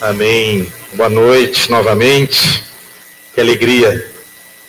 [0.00, 0.72] Amém.
[0.94, 2.62] Boa noite novamente.
[3.34, 4.08] Que alegria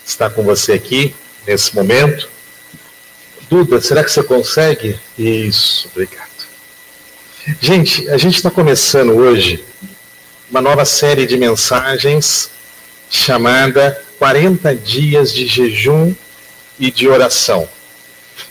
[0.04, 1.16] estar com você aqui
[1.46, 2.28] nesse momento.
[3.48, 5.00] Duda, será que você consegue?
[5.16, 6.28] Isso, obrigado.
[7.62, 9.64] Gente, a gente está começando hoje
[10.50, 12.50] uma nova série de mensagens
[13.08, 16.12] chamada 40 Dias de Jejum
[16.80, 17.70] e de Oração.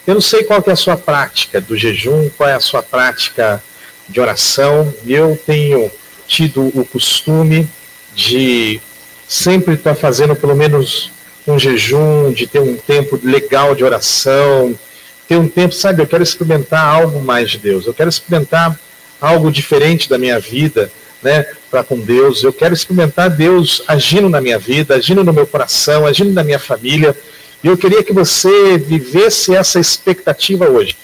[0.06, 3.63] Eu não sei qual é a sua prática do jejum, qual é a sua prática
[4.08, 4.95] de oração.
[5.04, 5.90] Eu tenho
[6.29, 7.67] tido o costume
[8.14, 8.81] de
[9.27, 11.11] sempre estar fazendo pelo menos
[11.46, 14.79] um jejum, de ter um tempo legal de oração,
[15.27, 18.79] ter um tempo, sabe, eu quero experimentar algo mais de Deus, eu quero experimentar
[19.21, 20.93] algo diferente da minha vida,
[21.23, 25.46] né, para com Deus, eu quero experimentar Deus agindo na minha vida, agindo no meu
[25.46, 27.17] coração, agindo na minha família,
[27.63, 30.96] e eu queria que você vivesse essa expectativa hoje.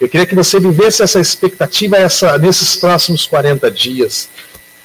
[0.00, 4.28] Eu queria que você vivesse essa expectativa essa, nesses próximos 40 dias.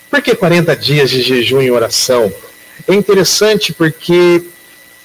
[0.09, 2.33] Por que 40 dias de jejum e oração?
[2.87, 4.41] É interessante porque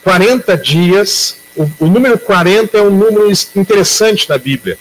[0.04, 4.78] 40 dias, o, o número 40 é um número interessante na Bíblia.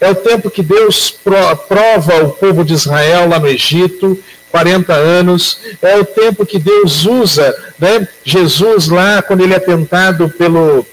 [0.00, 5.60] É o tempo que Deus prova o povo de Israel lá no Egito, 40 anos.
[5.80, 10.86] É o tempo que Deus usa né, Jesus lá, quando ele é tentado pelo,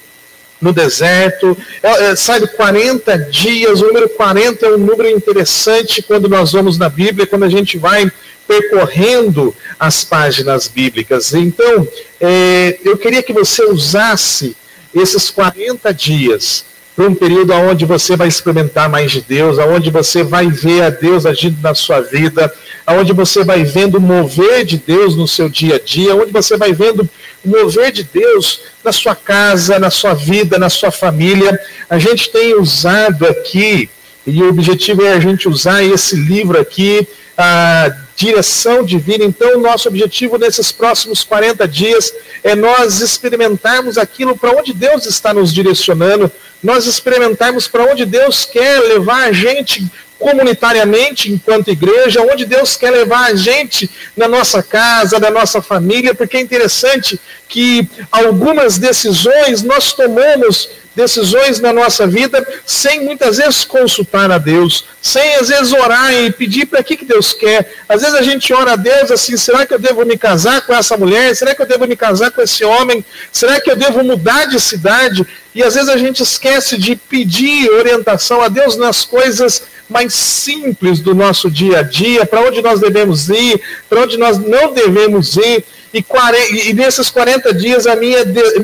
[0.61, 1.57] no deserto.
[1.81, 6.77] É, é, sabe, 40 dias, o número 40 é um número interessante quando nós vamos
[6.77, 8.11] na Bíblia, quando a gente vai
[8.47, 11.33] percorrendo as páginas bíblicas.
[11.33, 11.87] Então,
[12.21, 14.55] é, eu queria que você usasse
[14.93, 20.23] esses 40 dias para um período onde você vai experimentar mais de Deus, onde você
[20.23, 22.51] vai ver a Deus agindo na sua vida,
[22.87, 26.71] onde você vai vendo mover de Deus no seu dia a dia, onde você vai
[26.71, 27.07] vendo
[27.45, 31.59] o mover de Deus na sua casa, na sua vida, na sua família.
[31.89, 33.89] A gente tem usado aqui,
[34.25, 37.07] e o objetivo é a gente usar esse livro aqui,
[37.37, 39.23] a direção divina.
[39.23, 42.13] Então, nosso objetivo nesses próximos 40 dias
[42.43, 46.31] é nós experimentarmos aquilo para onde Deus está nos direcionando,
[46.63, 49.85] nós experimentarmos para onde Deus quer levar a gente
[50.17, 56.15] comunitariamente enquanto igreja, onde Deus quer levar a gente na nossa casa, na nossa família,
[56.15, 63.65] porque é interessante que algumas decisões nós tomamos decisões na nossa vida sem muitas vezes
[63.65, 67.73] consultar a Deus, sem às vezes orar e pedir para que, que Deus quer.
[67.87, 70.73] Às vezes a gente ora a Deus assim: será que eu devo me casar com
[70.73, 71.35] essa mulher?
[71.35, 73.03] Será que eu devo me casar com esse homem?
[73.31, 75.27] Será que eu devo mudar de cidade?
[75.53, 80.99] E às vezes a gente esquece de pedir orientação a Deus nas coisas mais simples
[80.99, 85.35] do nosso dia a dia, para onde nós devemos ir, para onde nós não devemos
[85.37, 85.63] ir.
[85.95, 88.17] E, 40, e nesses 40 dias a minha,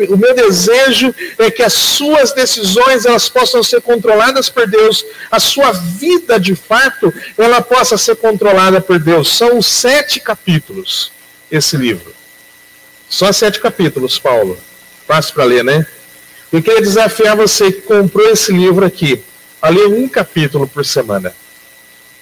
[0.09, 5.39] o meu desejo é que as suas decisões elas possam ser controladas por Deus, a
[5.39, 9.33] sua vida de fato ela possa ser controlada por Deus.
[9.33, 11.09] São sete capítulos
[11.49, 12.13] esse livro.
[13.07, 14.57] Só sete capítulos, Paulo.
[15.07, 15.87] Fácil para ler, né?
[16.51, 19.23] Eu queria desafiar você que comprou esse livro aqui
[19.61, 21.33] a ler um capítulo por semana.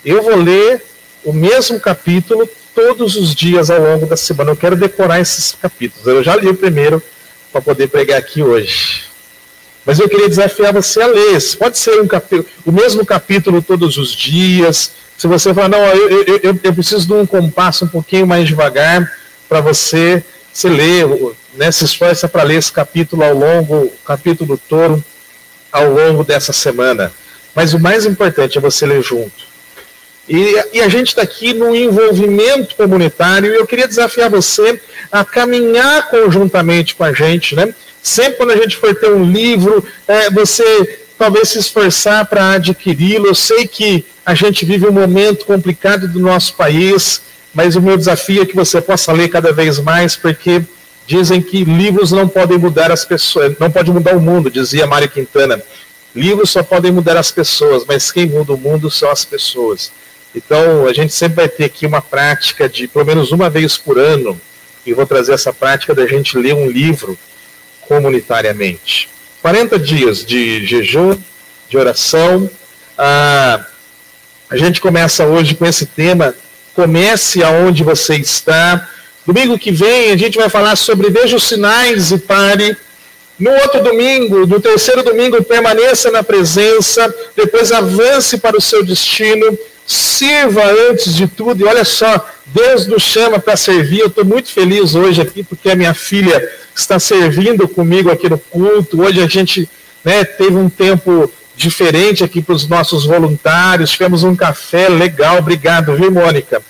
[0.05, 0.85] Eu vou ler
[1.23, 2.47] o mesmo capítulo
[2.79, 4.51] todos os dias ao longo da semana.
[4.51, 6.07] Eu quero decorar esses capítulos.
[6.07, 7.03] Eu já li o primeiro
[7.51, 9.03] para poder pregar aqui hoje.
[9.85, 11.37] Mas eu queria desafiar você a ler.
[11.57, 14.91] Pode ser um capítulo, o mesmo capítulo todos os dias.
[15.17, 18.47] Se você falar, não, eu, eu, eu, eu preciso de um compasso um pouquinho mais
[18.47, 19.11] devagar
[19.49, 20.23] para você,
[20.53, 20.99] você lê,
[21.55, 25.03] né, se esforça para ler esse capítulo ao longo, capítulo todo
[25.69, 27.11] ao longo dessa semana.
[27.53, 29.48] Mas o mais importante é você ler junto.
[30.29, 34.79] E, e, a gente está aqui no envolvimento comunitário e eu queria desafiar você
[35.11, 37.73] a caminhar conjuntamente com a gente, né?
[38.03, 43.25] Sempre quando a gente for ter um livro, é, você talvez se esforçar para adquiri-lo.
[43.25, 47.97] Eu sei que a gente vive um momento complicado do nosso país, mas o meu
[47.97, 50.61] desafio é que você possa ler cada vez mais, porque
[51.07, 55.09] dizem que livros não podem mudar as pessoas, não pode mudar o mundo, dizia Mário
[55.09, 55.59] Quintana.
[56.15, 59.91] Livros só podem mudar as pessoas, mas quem muda o mundo são as pessoas.
[60.33, 63.97] Então, a gente sempre vai ter aqui uma prática de, pelo menos uma vez por
[63.97, 64.39] ano,
[64.85, 67.17] e vou trazer essa prática da gente ler um livro
[67.81, 69.09] comunitariamente.
[69.41, 71.17] 40 dias de jejum,
[71.69, 72.49] de oração.
[72.97, 73.65] Ah,
[74.49, 76.35] a gente começa hoje com esse tema.
[76.73, 78.87] Comece aonde você está.
[79.25, 82.75] Domingo que vem a gente vai falar sobre veja os sinais e pare.
[83.39, 89.57] No outro domingo, no terceiro domingo, permaneça na presença, depois avance para o seu destino
[89.91, 91.61] sirva antes de tudo.
[91.61, 93.99] E olha só, Deus nos chama para servir.
[93.99, 98.37] Eu estou muito feliz hoje aqui, porque a minha filha está servindo comigo aqui no
[98.37, 99.01] culto.
[99.01, 99.69] Hoje a gente
[100.03, 103.91] né, teve um tempo diferente aqui para os nossos voluntários.
[103.91, 105.37] Tivemos um café legal.
[105.37, 106.61] Obrigado, viu, Mônica?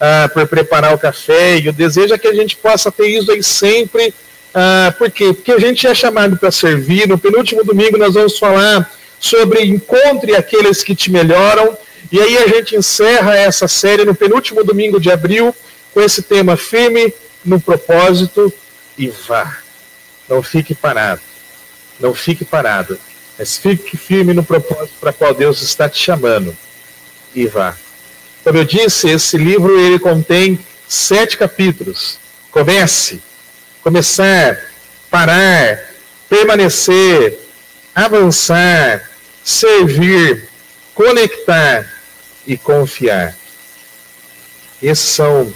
[0.00, 3.30] ah, por preparar o café, e o desejo é que a gente possa ter isso
[3.30, 4.14] aí sempre.
[4.54, 5.32] Ah, por quê?
[5.32, 7.08] Porque a gente é chamado para servir.
[7.08, 8.90] No penúltimo domingo nós vamos falar
[9.20, 11.76] sobre encontre aqueles que te melhoram.
[12.10, 15.54] E aí a gente encerra essa série no penúltimo domingo de abril
[15.92, 17.12] com esse tema firme
[17.44, 18.52] no propósito
[18.96, 19.58] e vá.
[20.28, 21.20] Não fique parado.
[22.00, 22.98] Não fique parado.
[23.38, 26.56] Mas fique firme no propósito para qual Deus está te chamando.
[27.34, 27.76] E vá.
[28.42, 30.58] Como eu disse, esse livro ele contém
[30.88, 32.18] sete capítulos.
[32.50, 33.22] Comece,
[33.82, 34.58] começar,
[35.10, 35.78] parar,
[36.28, 37.38] permanecer,
[37.94, 39.10] avançar,
[39.44, 40.48] servir,
[40.94, 41.97] conectar
[42.48, 43.36] e confiar.
[44.82, 45.54] Esses são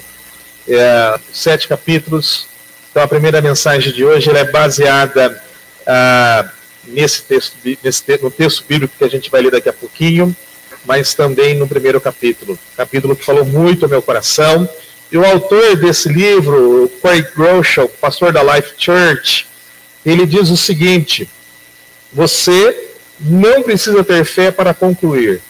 [0.68, 2.46] é, sete capítulos.
[2.90, 5.42] Então, a primeira mensagem de hoje é baseada
[5.84, 6.48] ah,
[6.84, 10.36] nesse texto, nesse, no texto bíblico que a gente vai ler daqui a pouquinho
[10.84, 12.58] mas também no primeiro capítulo.
[12.76, 14.68] Capítulo que falou muito ao meu coração.
[15.10, 19.46] E o autor desse livro, Craig Groeschel, pastor da Life Church,
[20.04, 21.28] ele diz o seguinte:
[22.12, 22.88] você
[23.20, 25.40] não precisa ter fé para concluir,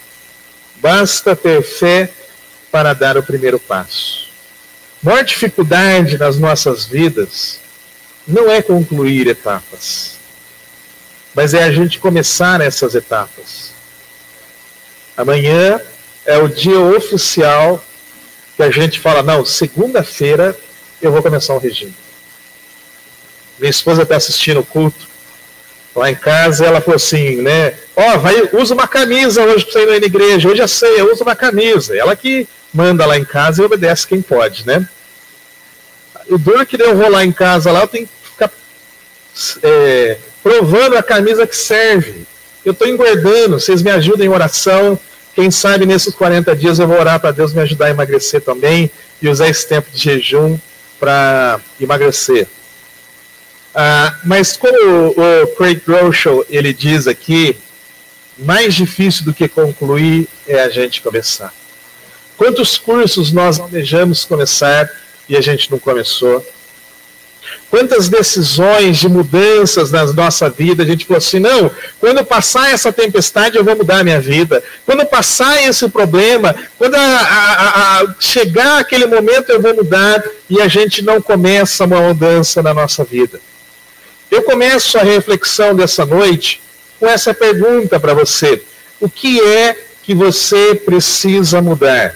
[0.83, 2.09] basta ter fé
[2.69, 4.27] para dar o primeiro passo.
[5.01, 7.61] Maior dificuldade nas nossas vidas
[8.27, 10.17] não é concluir etapas,
[11.33, 13.71] mas é a gente começar essas etapas.
[15.15, 15.79] Amanhã
[16.25, 17.83] é o dia oficial
[18.57, 20.57] que a gente fala, não, segunda-feira
[21.01, 21.95] eu vou começar um regime.
[23.57, 25.07] Minha esposa está assistindo o culto
[25.95, 27.73] lá em casa, ela falou assim, né?
[27.95, 31.05] Ó, oh, vai, usa uma camisa hoje para você ir na igreja, hoje é ceia,
[31.05, 31.95] usa uma camisa.
[31.95, 34.87] Ela que manda lá em casa e obedece quem pode, né?
[36.29, 38.51] O duro que eu vou lá em casa lá, eu tenho que ficar
[39.61, 42.25] é, provando a camisa que serve.
[42.65, 44.97] Eu estou engordando, vocês me ajudem em oração.
[45.35, 48.89] Quem sabe nesses 40 dias eu vou orar para Deus me ajudar a emagrecer também
[49.21, 50.57] e usar esse tempo de jejum
[50.99, 52.47] para emagrecer.
[53.75, 57.57] Ah, mas como o, o Craig Groeschel ele diz aqui,
[58.37, 61.53] mais difícil do que concluir é a gente começar.
[62.37, 64.89] Quantos cursos nós almejamos começar
[65.27, 66.45] e a gente não começou?
[67.69, 72.91] Quantas decisões de mudanças na nossa vida, a gente falou assim: não, quando passar essa
[72.91, 74.63] tempestade eu vou mudar a minha vida.
[74.85, 80.61] Quando passar esse problema, quando a, a, a chegar aquele momento eu vou mudar e
[80.61, 83.39] a gente não começa uma mudança na nossa vida.
[84.33, 86.59] Eu começo a reflexão dessa noite
[86.99, 88.63] com essa pergunta para você:
[88.99, 92.15] o que é que você precisa mudar?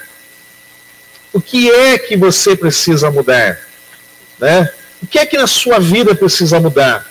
[1.31, 3.60] O que é que você precisa mudar?
[4.40, 4.68] Né?
[5.04, 7.06] O que é que na sua vida precisa mudar?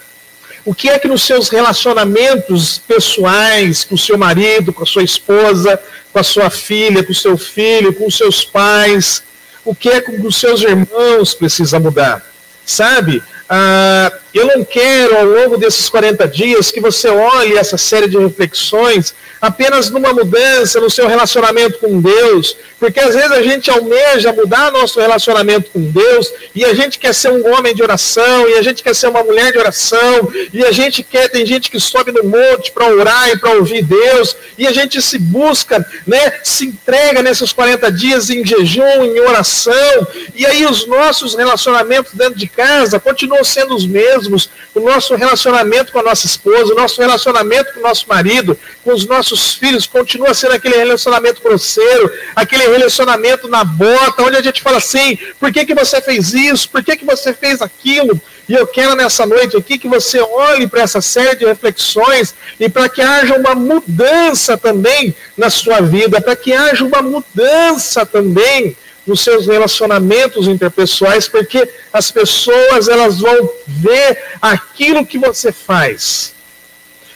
[0.65, 5.05] O que é que nos seus relacionamentos pessoais, com o seu marido, com a sua
[5.05, 5.81] esposa,
[6.13, 9.23] com a sua filha, com o seu filho, com os seus pais,
[9.65, 12.27] o que é que os seus irmãos precisa mudar?
[12.65, 13.23] Sabe?
[13.49, 18.19] Ah, eu não quero, ao longo desses 40 dias, que você olhe essa série de
[18.19, 24.33] reflexões apenas numa mudança no seu relacionamento com Deus, porque às vezes a gente almeja
[24.33, 28.55] mudar nosso relacionamento com Deus e a gente quer ser um homem de oração, e
[28.55, 31.79] a gente quer ser uma mulher de oração, e a gente quer, tem gente que
[31.79, 36.41] sobe no monte para orar e para ouvir Deus, e a gente se busca, né,
[36.43, 42.39] se entrega nesses 40 dias em jejum, em oração, e aí os nossos relacionamentos dentro
[42.39, 47.01] de casa continuam sendo os mesmos, o nosso relacionamento com a nossa esposa, o nosso
[47.01, 52.67] relacionamento com o nosso marido, com os nossos filhos, continua sendo aquele relacionamento grosseiro, aquele
[52.69, 56.69] relacionamento na bota, onde a gente fala assim: por que, que você fez isso?
[56.69, 58.21] Por que, que você fez aquilo?
[58.49, 62.69] E eu quero nessa noite aqui que você olhe para essa série de reflexões e
[62.69, 68.77] para que haja uma mudança também na sua vida, para que haja uma mudança também
[69.07, 76.35] nos seus relacionamentos interpessoais, porque as pessoas elas vão ver aquilo que você faz.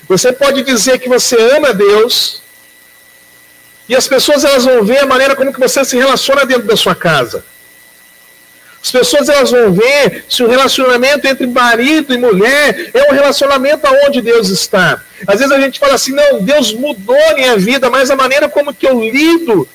[0.08, 2.40] Você pode dizer que você ama Deus,
[3.88, 6.76] e as pessoas elas vão ver a maneira como que você se relaciona dentro da
[6.76, 7.44] sua casa.
[8.82, 13.86] As pessoas elas vão ver se o relacionamento entre marido e mulher é um relacionamento
[13.86, 15.02] aonde Deus está.
[15.26, 18.48] Às vezes a gente fala assim, não, Deus mudou a minha vida, mas a maneira
[18.48, 19.68] como que eu lido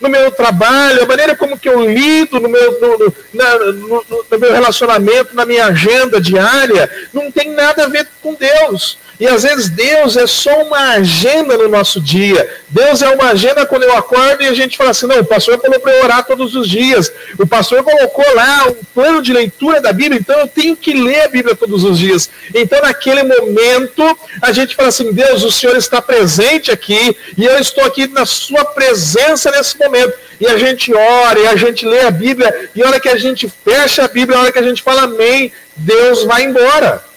[0.00, 4.04] no meu trabalho, a maneira como que eu lido no meu, no, no, na, no,
[4.30, 8.98] no meu relacionamento, na minha agenda diária, não tem nada a ver com Deus.
[9.18, 12.48] E às vezes Deus é só uma agenda no nosso dia.
[12.68, 15.60] Deus é uma agenda quando eu acordo e a gente fala assim: não, o pastor
[15.60, 17.12] falou para eu orar todos os dias.
[17.38, 21.22] O pastor colocou lá um plano de leitura da Bíblia, então eu tenho que ler
[21.22, 22.28] a Bíblia todos os dias.
[22.52, 24.02] Então, naquele momento,
[24.42, 28.26] a gente fala assim: Deus, o Senhor está presente aqui e eu estou aqui na
[28.26, 30.14] Sua presença nesse momento.
[30.40, 33.16] e a gente ora, e a gente lê a Bíblia, e a hora que a
[33.16, 37.13] gente fecha a Bíblia, a hora que a gente fala amém, Deus vai embora.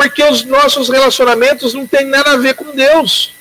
[0.00, 3.34] Porque os nossos relacionamentos não têm nada a ver com Deus.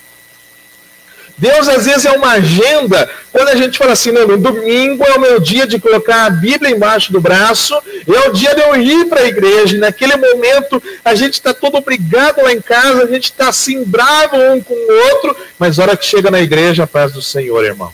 [1.37, 5.13] Deus às vezes é uma agenda, quando a gente fala assim, não, no domingo é
[5.13, 8.75] o meu dia de colocar a Bíblia embaixo do braço, é o dia de eu
[8.75, 13.05] ir para a igreja, e naquele momento a gente está todo obrigado lá em casa,
[13.05, 16.41] a gente está assim bravo um com o outro, mas a hora que chega na
[16.41, 17.93] igreja, a paz do Senhor, irmão.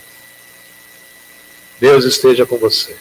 [1.79, 2.95] Deus esteja com você.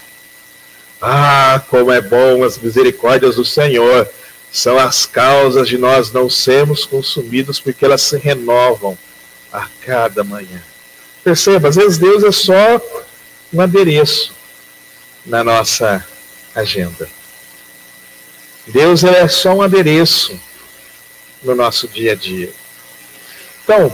[1.00, 4.06] Ah, como é bom as misericórdias do Senhor.
[4.54, 8.96] São as causas de nós não sermos consumidos, porque elas se renovam
[9.52, 10.62] a cada manhã.
[11.24, 12.80] Perceba, às vezes Deus é só
[13.52, 14.32] um adereço
[15.26, 16.06] na nossa
[16.54, 17.08] agenda.
[18.64, 20.38] Deus é só um adereço
[21.42, 22.52] no nosso dia a dia.
[23.64, 23.92] Então,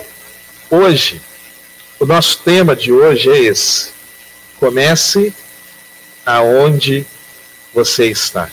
[0.68, 1.22] hoje,
[1.98, 3.92] o nosso tema de hoje é esse.
[4.58, 5.32] Comece
[6.26, 7.06] aonde
[7.72, 8.50] você está.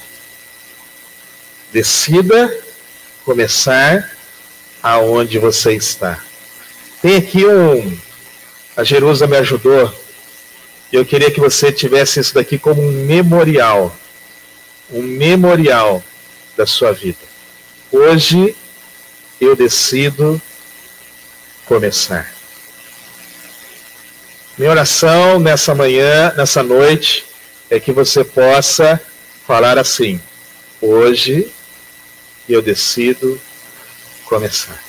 [1.72, 2.56] Decida
[3.26, 4.12] começar
[4.82, 6.24] aonde você está.
[7.02, 7.98] Tem aqui um.
[8.76, 9.94] A Jerusa me ajudou.
[10.92, 13.96] Eu queria que você tivesse isso daqui como um memorial.
[14.90, 16.04] Um memorial
[16.56, 17.20] da sua vida.
[17.92, 18.56] Hoje
[19.40, 20.42] eu decido
[21.66, 22.34] começar.
[24.58, 27.26] Minha oração nessa manhã, nessa noite,
[27.70, 29.00] é que você possa
[29.46, 30.20] falar assim:
[30.82, 31.52] hoje
[32.48, 33.40] eu decido
[34.26, 34.82] começar.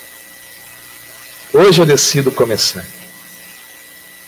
[1.52, 2.84] Hoje eu decido começar.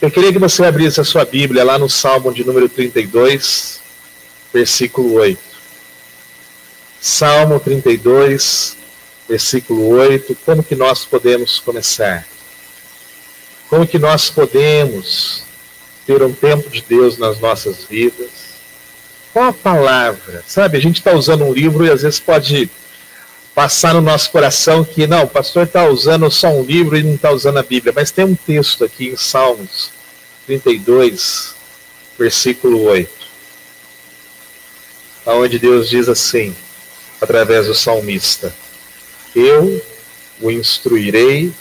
[0.01, 3.81] Eu queria que você abrisse a sua Bíblia lá no Salmo de número 32,
[4.53, 5.39] versículo 8.
[7.01, 8.77] Salmo 32,
[9.29, 10.35] versículo 8.
[10.45, 12.27] Como que nós podemos começar?
[13.69, 15.45] Como que nós podemos
[16.07, 18.31] ter um tempo de Deus nas nossas vidas?
[19.33, 20.43] Qual a palavra?
[20.47, 22.69] Sabe, a gente está usando um livro e às vezes pode
[23.61, 27.15] passar no nosso coração que não, o pastor está usando só um livro e não
[27.15, 29.91] está usando a Bíblia, mas tem um texto aqui em Salmos
[30.47, 31.55] 32,
[32.19, 33.11] versículo 8,
[35.27, 36.57] onde Deus diz assim,
[37.21, 38.51] através do salmista:
[39.37, 39.85] Eu
[40.41, 41.53] o instruirei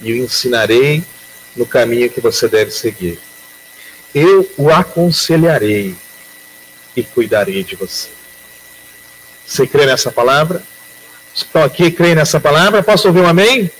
[0.00, 1.04] e o ensinarei
[1.54, 3.20] no caminho que você deve seguir.
[4.14, 5.94] Eu o aconselharei
[6.96, 8.08] e cuidarei de você.
[9.46, 10.62] Você crê nessa palavra?
[11.34, 12.82] Estão aqui creem nessa palavra.
[12.82, 13.70] Posso ouvir um amém?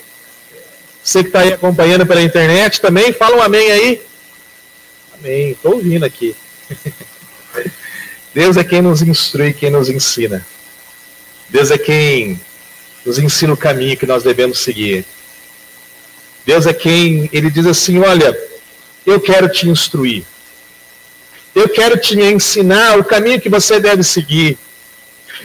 [1.03, 4.03] Você que está aí acompanhando pela internet também, fala um amém aí.
[5.19, 6.37] Amém, estou ouvindo aqui.
[8.33, 10.47] Deus é quem nos instrui, quem nos ensina.
[11.49, 12.41] Deus é quem
[13.05, 15.05] nos ensina o caminho que nós devemos seguir.
[16.47, 18.39] Deus é quem, ele diz assim: Olha,
[19.05, 20.25] eu quero te instruir.
[21.55, 24.57] Eu quero te ensinar o caminho que você deve seguir.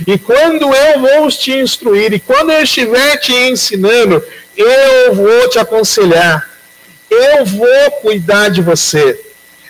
[0.05, 4.23] E quando eu vou te instruir, e quando eu estiver te ensinando,
[4.55, 6.49] eu vou te aconselhar,
[7.09, 9.19] eu vou cuidar de você.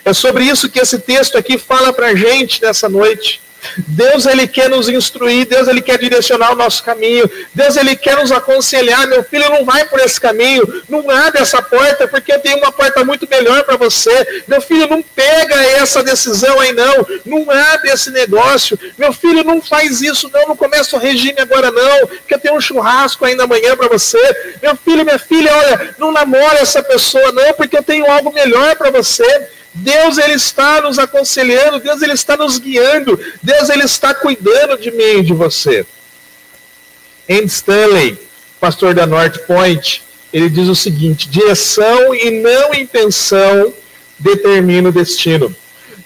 [0.03, 3.41] É sobre isso que esse texto aqui fala para a gente nessa noite.
[3.77, 8.17] Deus ele quer nos instruir, Deus ele quer direcionar o nosso caminho, Deus ele quer
[8.17, 12.39] nos aconselhar, meu filho não vai por esse caminho, não abre essa porta porque eu
[12.39, 14.43] tenho uma porta muito melhor para você.
[14.48, 18.77] Meu filho não pega essa decisão aí não, não abre esse negócio.
[18.98, 22.55] Meu filho não faz isso não, não começa o regime agora não, porque eu tenho
[22.55, 24.17] um churrasco ainda amanhã para você.
[24.62, 28.75] Meu filho, minha filha, olha, não namora essa pessoa não, porque eu tenho algo melhor
[28.75, 29.25] para você.
[29.75, 34.89] Deus ele está nos aconselhando, Deus ele está nos guiando, Deus ele está cuidando de
[34.89, 35.86] mim e de você.
[37.29, 38.17] Andy Stanley,
[38.60, 40.01] pastor da North Point,
[40.32, 43.74] ele diz o seguinte: direção e não intenção
[44.17, 45.53] determina o destino.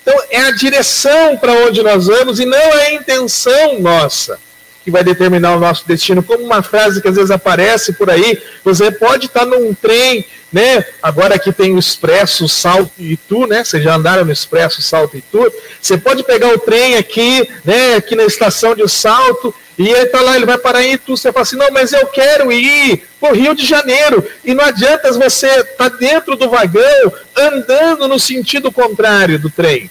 [0.01, 4.39] Então é a direção para onde nós vamos e não é a intenção nossa
[4.83, 6.23] que vai determinar o nosso destino.
[6.23, 10.83] Como uma frase que às vezes aparece por aí, você pode estar num trem né?
[11.01, 13.63] Agora aqui tem o Expresso Salto Itu, né?
[13.63, 15.51] Vocês já andaram no Expresso Salto Itu?
[15.79, 17.95] Você pode pegar o trem aqui, né?
[17.95, 21.15] Aqui na estação de Salto e ele está lá, ele vai parar em Itu.
[21.15, 24.25] Você fala assim, não, mas eu quero ir para o Rio de Janeiro.
[24.43, 29.89] E não adianta você estar tá dentro do vagão andando no sentido contrário do trem.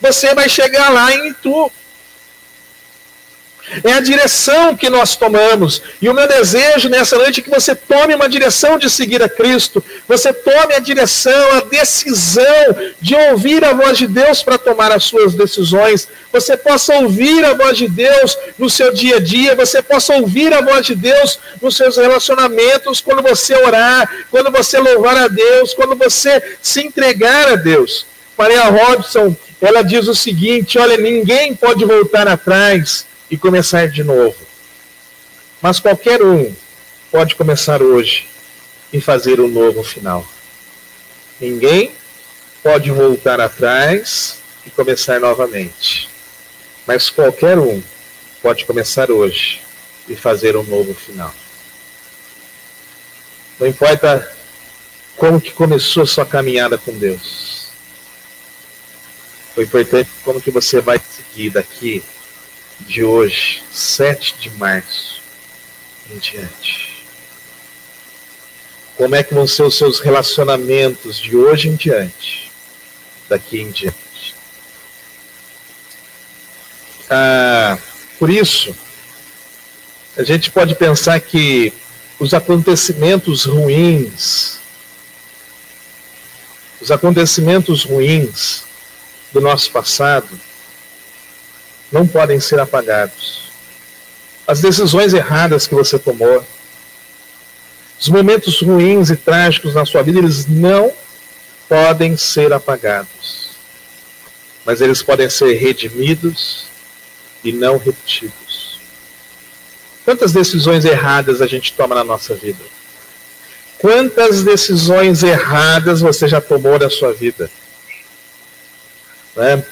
[0.00, 1.70] Você vai chegar lá em Itu.
[3.84, 5.80] É a direção que nós tomamos.
[6.02, 9.28] E o meu desejo nessa noite é que você tome uma direção de seguir a
[9.28, 9.82] Cristo.
[10.08, 15.04] Você tome a direção, a decisão de ouvir a voz de Deus para tomar as
[15.04, 16.08] suas decisões.
[16.32, 19.54] Você possa ouvir a voz de Deus no seu dia a dia.
[19.54, 24.78] Você possa ouvir a voz de Deus nos seus relacionamentos, quando você orar, quando você
[24.78, 28.06] louvar a Deus, quando você se entregar a Deus.
[28.36, 34.36] Maria Robson, ela diz o seguinte: olha, ninguém pode voltar atrás e começar de novo.
[35.62, 36.54] Mas qualquer um
[37.10, 38.26] pode começar hoje
[38.92, 40.26] e fazer um novo final.
[41.40, 41.92] Ninguém
[42.62, 46.08] pode voltar atrás e começar novamente.
[46.86, 47.82] Mas qualquer um
[48.42, 49.60] pode começar hoje
[50.08, 51.34] e fazer um novo final.
[53.58, 54.34] Não importa
[55.16, 57.68] como que começou a sua caminhada com Deus.
[59.56, 62.02] O importante é como que você vai seguir daqui
[62.86, 65.22] de hoje, 7 de março,
[66.10, 67.04] em diante.
[68.96, 72.50] Como é que vão ser os seus relacionamentos de hoje em diante,
[73.28, 74.34] daqui em diante.
[77.08, 77.78] Ah,
[78.18, 78.76] por isso,
[80.16, 81.72] a gente pode pensar que
[82.18, 84.58] os acontecimentos ruins,
[86.80, 88.64] os acontecimentos ruins
[89.32, 90.28] do nosso passado
[91.90, 93.50] não podem ser apagados.
[94.46, 96.44] As decisões erradas que você tomou,
[97.98, 100.92] os momentos ruins e trágicos na sua vida, eles não
[101.68, 103.50] podem ser apagados.
[104.64, 106.66] Mas eles podem ser redimidos
[107.44, 108.80] e não repetidos.
[110.04, 112.64] Quantas decisões erradas a gente toma na nossa vida?
[113.78, 117.50] Quantas decisões erradas você já tomou na sua vida?
[119.36, 119.64] Né?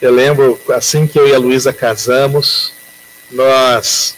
[0.00, 2.72] Eu lembro, assim que eu e a Luísa casamos,
[3.30, 4.16] nós.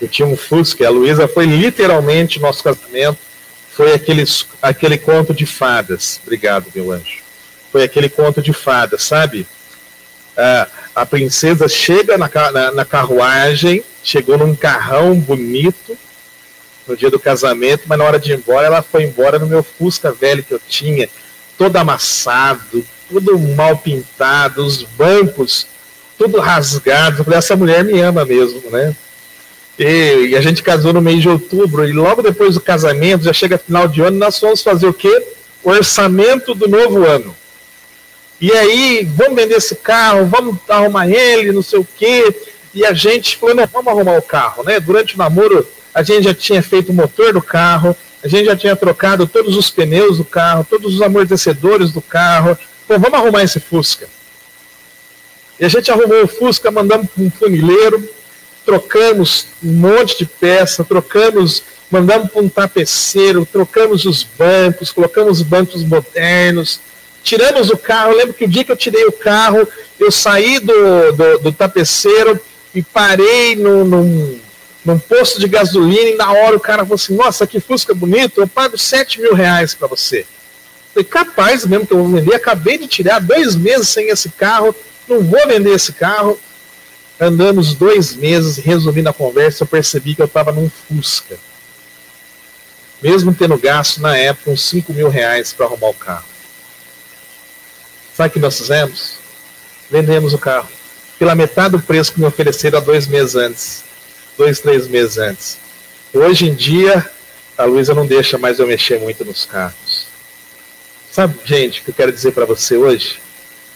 [0.00, 3.18] Eu tinha um Fusca, a Luísa foi literalmente nosso casamento,
[3.70, 4.24] foi aquele,
[4.60, 6.20] aquele conto de fadas.
[6.22, 7.22] Obrigado, meu anjo.
[7.70, 9.46] Foi aquele conto de fadas, sabe?
[10.36, 15.96] Ah, a princesa chega na, na, na carruagem, chegou num carrão bonito
[16.86, 19.62] no dia do casamento, mas na hora de ir embora, ela foi embora no meu
[19.62, 21.08] Fusca velho que eu tinha,
[21.56, 25.66] todo amassado, tudo mal pintado, os bancos
[26.16, 27.24] tudo rasgado.
[27.34, 28.94] Essa mulher me ama mesmo, né?
[29.78, 33.32] E, e, a gente casou no mês de outubro, e logo depois do casamento, já
[33.32, 35.26] chega final de ano, nós vamos fazer o quê?
[35.62, 37.34] O orçamento do novo ano.
[38.40, 42.34] E aí, vamos vender esse carro, vamos arrumar ele, não sei o quê.
[42.74, 44.78] E a gente falou, não, vamos arrumar o carro, né?
[44.78, 48.56] Durante o namoro, a gente já tinha feito o motor do carro, a gente já
[48.56, 52.56] tinha trocado todos os pneus do carro, todos os amortecedores do carro.
[52.86, 54.08] Pô, vamos arrumar esse Fusca.
[55.58, 58.08] E a gente arrumou o Fusca, mandamos para um funileiro,
[58.64, 65.84] trocamos um monte de peça, trocamos, mandamos para um tapeceiro, trocamos os bancos, colocamos bancos
[65.84, 66.80] modernos,
[67.22, 68.12] tiramos o carro.
[68.12, 69.66] Eu lembro que o dia que eu tirei o carro,
[69.98, 72.40] eu saí do, do, do tapeceiro
[72.74, 74.40] e parei no, num,
[74.84, 78.40] num posto de gasolina e na hora o cara falou assim, nossa, que Fusca bonito,
[78.40, 80.26] eu pago 7 mil reais para você.
[80.92, 84.74] Falei, capaz mesmo que eu vou vender, acabei de tirar dois meses sem esse carro,
[85.08, 86.38] não vou vender esse carro.
[87.18, 91.38] Andamos dois meses, resumindo a conversa, eu percebi que eu estava num Fusca.
[93.02, 96.24] Mesmo tendo gasto na época uns 5 mil reais para arrumar o carro.
[98.14, 99.14] Sabe o que nós fizemos?
[99.90, 100.68] Vendemos o carro.
[101.18, 103.84] Pela metade do preço que me ofereceram há dois meses antes.
[104.36, 105.58] Dois, três meses antes.
[106.12, 107.08] Hoje em dia,
[107.56, 109.91] a Luísa não deixa mais eu mexer muito nos carros.
[111.12, 113.20] Sabe, gente, o que eu quero dizer para você hoje?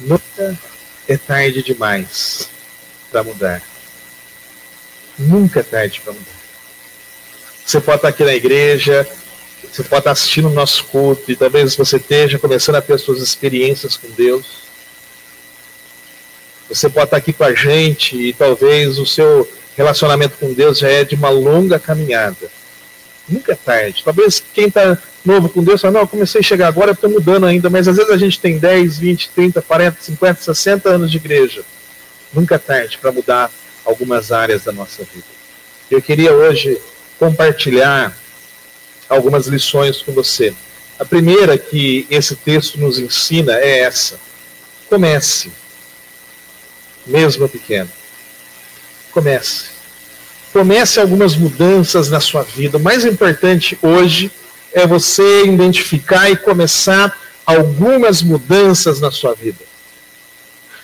[0.01, 0.59] Nunca
[1.07, 2.49] é tarde demais
[3.11, 3.63] para mudar.
[5.19, 6.33] Nunca é tarde para mudar.
[7.63, 9.07] Você pode estar aqui na igreja,
[9.71, 13.03] você pode estar assistindo o nosso culto e talvez você esteja começando a ter as
[13.03, 14.63] suas experiências com Deus.
[16.71, 19.47] Você pode estar aqui com a gente e talvez o seu
[19.77, 22.51] relacionamento com Deus já é de uma longa caminhada.
[23.29, 24.03] Nunca é tarde.
[24.05, 27.47] Talvez quem está novo com Deus fala, não, eu comecei a chegar agora, estou mudando
[27.47, 31.17] ainda, mas às vezes a gente tem 10, 20, 30, 40, 50, 60 anos de
[31.17, 31.63] igreja.
[32.33, 33.51] Nunca é tarde para mudar
[33.85, 35.27] algumas áreas da nossa vida.
[35.91, 36.81] Eu queria hoje
[37.19, 38.17] compartilhar
[39.09, 40.55] algumas lições com você.
[40.99, 44.19] A primeira que esse texto nos ensina é essa:
[44.89, 45.51] comece,
[47.07, 47.91] mesmo pequeno.
[49.13, 49.76] Comece.
[50.57, 52.79] Comece algumas mudanças na sua vida.
[52.79, 54.31] O mais importante hoje
[54.73, 57.15] é você identificar e começar
[57.45, 59.59] algumas mudanças na sua vida.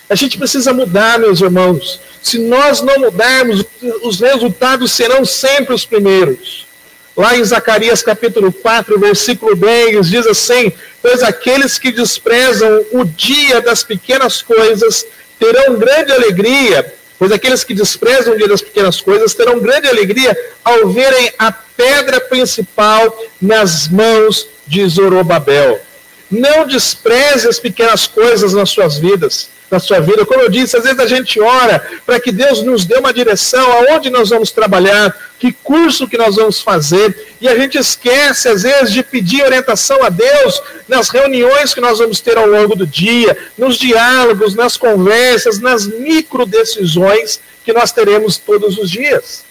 [0.07, 1.99] A gente precisa mudar, meus irmãos.
[2.21, 3.65] Se nós não mudarmos,
[4.03, 6.67] os resultados serão sempre os primeiros.
[7.17, 13.59] Lá em Zacarias capítulo 4, versículo 10, diz assim: Pois aqueles que desprezam o dia
[13.59, 15.03] das pequenas coisas
[15.39, 20.37] terão grande alegria, pois aqueles que desprezam o dia das pequenas coisas terão grande alegria
[20.61, 25.79] ao verem a pedra principal nas mãos de Zorobabel.
[26.29, 30.25] Não despreze as pequenas coisas nas suas vidas na sua vida.
[30.25, 33.65] Como eu disse, às vezes a gente ora para que Deus nos dê uma direção,
[33.71, 38.61] aonde nós vamos trabalhar, que curso que nós vamos fazer, e a gente esquece, às
[38.61, 42.85] vezes, de pedir orientação a Deus nas reuniões que nós vamos ter ao longo do
[42.85, 49.43] dia, nos diálogos, nas conversas, nas micro decisões que nós teremos todos os dias.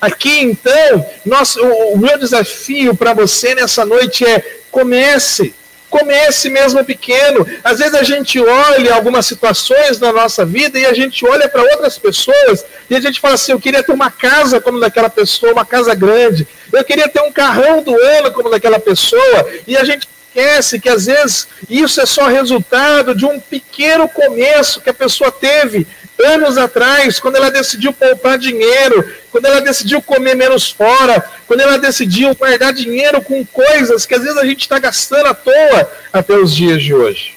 [0.00, 5.52] Aqui, então, nosso, o, o meu desafio para você nessa noite é comece
[5.90, 7.46] Comece mesmo pequeno.
[7.62, 11.62] Às vezes a gente olha algumas situações na nossa vida e a gente olha para
[11.62, 15.52] outras pessoas e a gente fala assim: eu queria ter uma casa como daquela pessoa,
[15.52, 16.46] uma casa grande.
[16.72, 19.50] Eu queria ter um carrão do ano como daquela pessoa.
[19.66, 24.80] E a gente esquece que às vezes isso é só resultado de um pequeno começo
[24.80, 25.86] que a pessoa teve
[26.24, 31.78] anos atrás, quando ela decidiu poupar dinheiro, quando ela decidiu comer menos fora, quando ela
[31.78, 36.34] decidiu guardar dinheiro com coisas que às vezes a gente está gastando à toa até
[36.36, 37.36] os dias de hoje.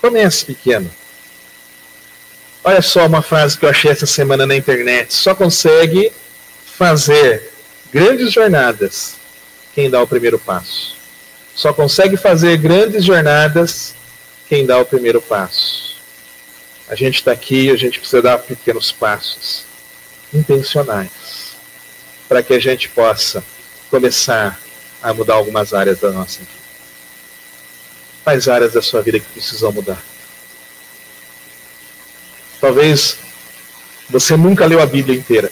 [0.00, 0.90] Comece pequeno.
[2.62, 6.12] Olha só uma frase que eu achei essa semana na internet: só consegue
[6.76, 7.50] fazer
[7.92, 9.14] grandes jornadas
[9.74, 10.96] quem dá o primeiro passo.
[11.54, 13.94] Só consegue fazer grandes jornadas
[14.48, 15.65] quem dá o primeiro passo.
[16.88, 19.64] A gente está aqui, a gente precisa dar pequenos passos
[20.32, 21.56] intencionais
[22.28, 23.42] para que a gente possa
[23.90, 24.60] começar
[25.02, 26.50] a mudar algumas áreas da nossa vida.
[28.22, 30.00] Quais áreas da sua vida que precisam mudar?
[32.60, 33.18] Talvez
[34.08, 35.50] você nunca leu a Bíblia inteira.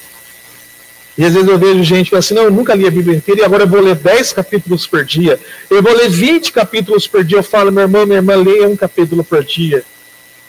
[1.19, 3.43] E às vezes eu vejo gente que assim, não, eu nunca li a Bíblia inteira
[3.43, 5.39] e agora eu vou ler 10 capítulos por dia.
[5.69, 7.39] Eu vou ler 20 capítulos por dia.
[7.39, 9.85] Eu falo, meu irmão, minha irmã, leia um capítulo por dia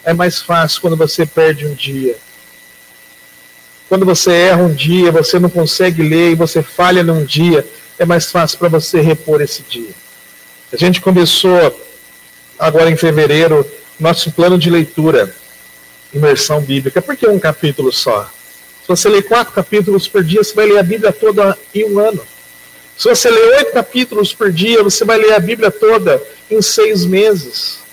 [0.06, 2.16] é mais fácil quando você perde um dia.
[3.88, 7.66] Quando você erra um dia, você não consegue ler e você falha num dia,
[7.98, 9.90] é mais fácil para você repor esse dia.
[10.72, 11.84] A gente começou
[12.56, 15.34] agora em fevereiro nosso plano de leitura,
[16.14, 17.02] imersão bíblica.
[17.02, 18.30] Por que um capítulo só?
[18.82, 21.98] Se você ler quatro capítulos por dia, você vai ler a Bíblia toda em um
[21.98, 22.24] ano.
[22.96, 27.04] Se você ler oito capítulos por dia, você vai ler a Bíblia toda em seis
[27.04, 27.85] meses.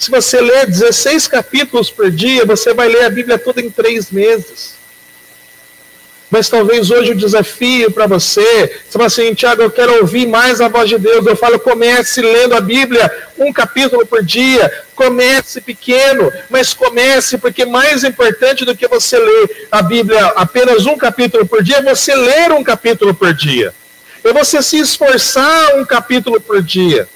[0.00, 4.10] Se você ler 16 capítulos por dia, você vai ler a Bíblia toda em três
[4.10, 4.72] meses.
[6.30, 10.58] Mas talvez hoje o desafio para você, você fala assim, Tiago, eu quero ouvir mais
[10.62, 11.26] a voz de Deus.
[11.26, 14.72] Eu falo, comece lendo a Bíblia um capítulo por dia.
[14.94, 20.96] Comece pequeno, mas comece, porque mais importante do que você ler a Bíblia apenas um
[20.96, 23.74] capítulo por dia, é você ler um capítulo por dia.
[24.24, 27.06] É você se esforçar um capítulo por dia.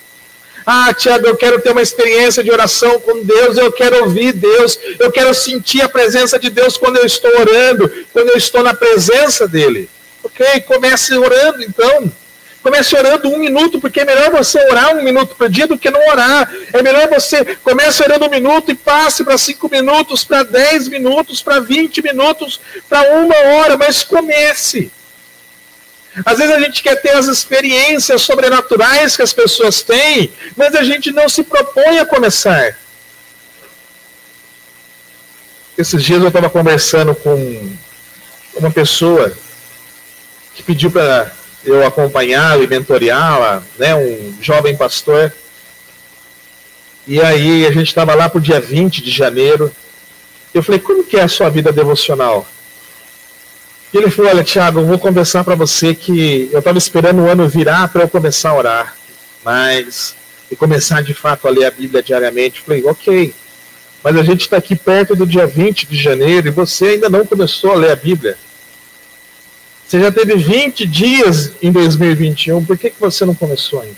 [0.66, 4.78] Ah, Tiago, eu quero ter uma experiência de oração com Deus, eu quero ouvir Deus,
[4.98, 8.72] eu quero sentir a presença de Deus quando eu estou orando, quando eu estou na
[8.72, 9.90] presença dele.
[10.22, 12.10] Ok, comece orando então.
[12.62, 15.90] Comece orando um minuto, porque é melhor você orar um minuto por dia do que
[15.90, 16.50] não orar.
[16.72, 21.42] É melhor você comece orando um minuto e passe para cinco minutos, para dez minutos,
[21.42, 24.90] para vinte minutos, para uma hora, mas comece.
[26.24, 30.84] Às vezes a gente quer ter as experiências sobrenaturais que as pessoas têm, mas a
[30.84, 32.78] gente não se propõe a começar.
[35.76, 37.76] Esses dias eu estava conversando com
[38.54, 39.32] uma pessoa
[40.54, 41.32] que pediu para
[41.64, 45.32] eu acompanhá-la e mentoreá-la, né, um jovem pastor.
[47.06, 49.74] E aí a gente estava lá para o dia 20 de janeiro.
[50.52, 52.46] Eu falei, como que é a sua vida devocional?
[53.94, 57.30] E ele falou: Olha, Tiago, eu vou conversar para você que eu estava esperando o
[57.30, 58.96] ano virar para eu começar a orar,
[59.44, 60.16] mas
[60.50, 62.58] e começar de fato a ler a Bíblia diariamente.
[62.58, 63.32] Eu falei: Ok,
[64.02, 67.24] mas a gente está aqui perto do dia 20 de janeiro e você ainda não
[67.24, 68.36] começou a ler a Bíblia.
[69.86, 73.96] Você já teve 20 dias em 2021, por que, que você não começou ainda?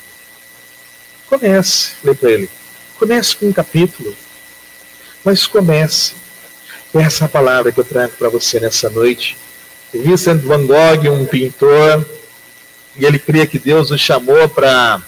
[1.27, 2.51] Comece, falei para ele.
[2.99, 4.15] Comece com um capítulo,
[5.25, 6.13] mas comece.
[6.95, 9.37] Essa palavra que eu trago para você nessa noite
[9.99, 12.05] Vincent van Gogh, um pintor,
[12.97, 15.01] e ele cria que Deus o chamou para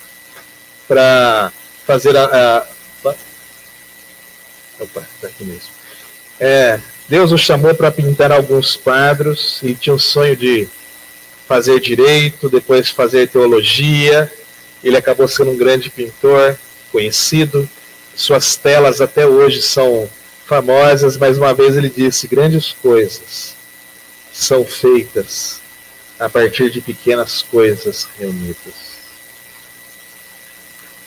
[1.87, 2.67] fazer a, a.
[4.81, 5.69] Opa, está aqui mesmo.
[6.39, 10.69] É, Deus o chamou para pintar alguns quadros, ele tinha o sonho de
[11.47, 14.31] fazer direito, depois fazer teologia.
[14.85, 16.57] Ele acabou sendo um grande pintor,
[16.93, 17.69] conhecido.
[18.15, 20.09] Suas telas até hoje são
[20.47, 23.58] famosas, mas uma vez ele disse grandes coisas
[24.39, 25.61] são feitas
[26.17, 28.89] a partir de pequenas coisas reunidas.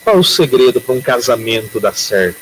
[0.04, 2.42] Qual o segredo para um casamento dar certo?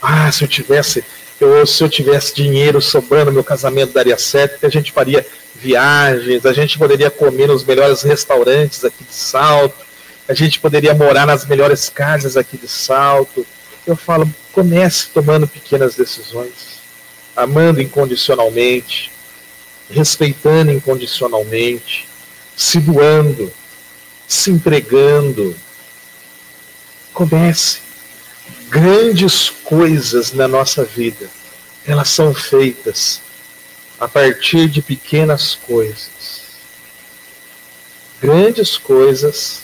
[0.00, 1.04] Ah, se eu tivesse,
[1.38, 6.46] eu, se eu tivesse dinheiro sobrando, meu casamento daria certo, que a gente faria viagens,
[6.46, 9.86] a gente poderia comer nos melhores restaurantes aqui de Salto,
[10.26, 13.46] a gente poderia morar nas melhores casas aqui de Salto.
[13.86, 16.80] Eu falo, comece tomando pequenas decisões,
[17.36, 19.10] amando incondicionalmente,
[19.90, 22.08] respeitando incondicionalmente,
[22.56, 23.52] se doando,
[24.26, 25.56] se entregando.
[27.12, 27.80] Comece.
[28.68, 31.28] Grandes coisas na nossa vida,
[31.86, 33.20] elas são feitas
[33.98, 36.48] a partir de pequenas coisas.
[38.20, 39.62] Grandes coisas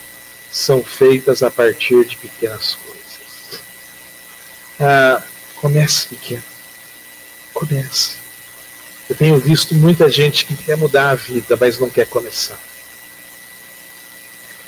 [0.50, 3.62] são feitas a partir de pequenas coisas.
[4.80, 5.22] Ah,
[5.56, 6.42] comece pequeno.
[7.52, 8.23] Comece.
[9.08, 12.58] Eu tenho visto muita gente que quer mudar a vida, mas não quer começar.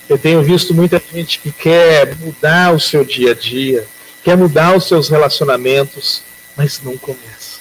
[0.08, 3.86] Eu tenho visto muita gente que quer mudar o seu dia a dia,
[4.22, 6.22] quer mudar os seus relacionamentos,
[6.56, 7.56] mas não começa.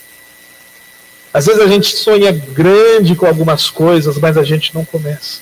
[1.33, 5.39] Às vezes a gente sonha grande com algumas coisas, mas a gente não começa.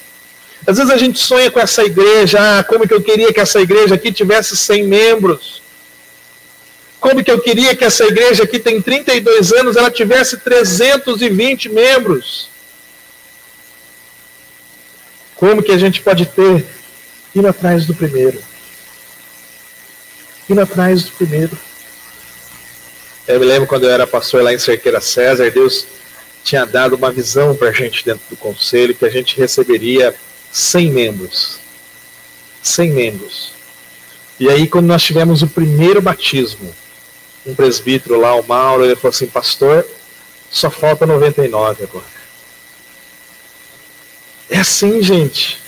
[0.66, 3.60] Às vezes a gente sonha com essa igreja, ah, como que eu queria que essa
[3.60, 5.63] igreja aqui tivesse 100 membros.
[7.04, 12.48] Como que eu queria que essa igreja aqui tem 32 anos, ela tivesse 320 membros.
[15.36, 16.66] Como que a gente pode ter
[17.36, 18.42] indo atrás do primeiro?
[20.50, 21.60] Indo atrás do primeiro.
[23.28, 25.86] Eu me lembro quando eu era pastor lá em Cerqueira César, Deus
[26.42, 30.16] tinha dado uma visão para a gente dentro do conselho que a gente receberia
[30.54, 31.60] 100 membros.
[32.62, 33.52] 100 membros.
[34.40, 36.74] E aí, quando nós tivemos o primeiro batismo,
[37.46, 39.86] um presbítero lá, o Mauro, ele falou assim: Pastor,
[40.50, 42.06] só falta 99 agora.
[44.50, 45.60] É assim, gente.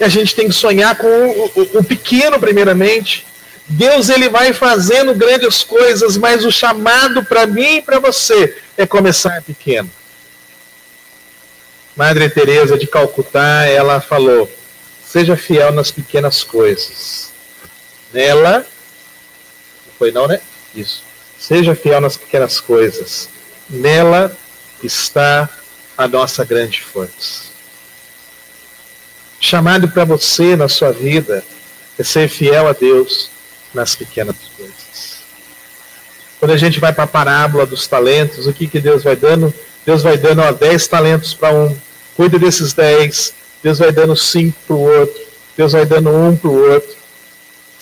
[0.00, 3.26] E a gente tem que sonhar com o, o, o pequeno, primeiramente.
[3.68, 8.86] Deus ele vai fazendo grandes coisas, mas o chamado para mim e para você é
[8.86, 9.90] começar pequeno.
[11.94, 14.50] Madre Teresa de Calcutá, ela falou:
[15.06, 17.30] "Seja fiel nas pequenas coisas".
[18.12, 18.58] Nela
[19.86, 20.40] não foi não, né?
[20.74, 21.02] Isso.
[21.38, 23.28] Seja fiel nas pequenas coisas.
[23.68, 24.36] Nela
[24.82, 25.48] está
[25.96, 27.52] a nossa grande força.
[29.40, 31.44] Chamado para você na sua vida
[31.98, 33.28] é ser fiel a Deus
[33.74, 35.22] nas pequenas coisas.
[36.38, 39.52] Quando a gente vai para a parábola dos talentos, o que, que Deus vai dando?
[39.84, 41.76] Deus vai dando ó, 10 talentos para um,
[42.16, 43.34] cuida desses 10.
[43.62, 45.22] Deus vai dando 5 para o outro.
[45.56, 46.96] Deus vai dando um para o outro.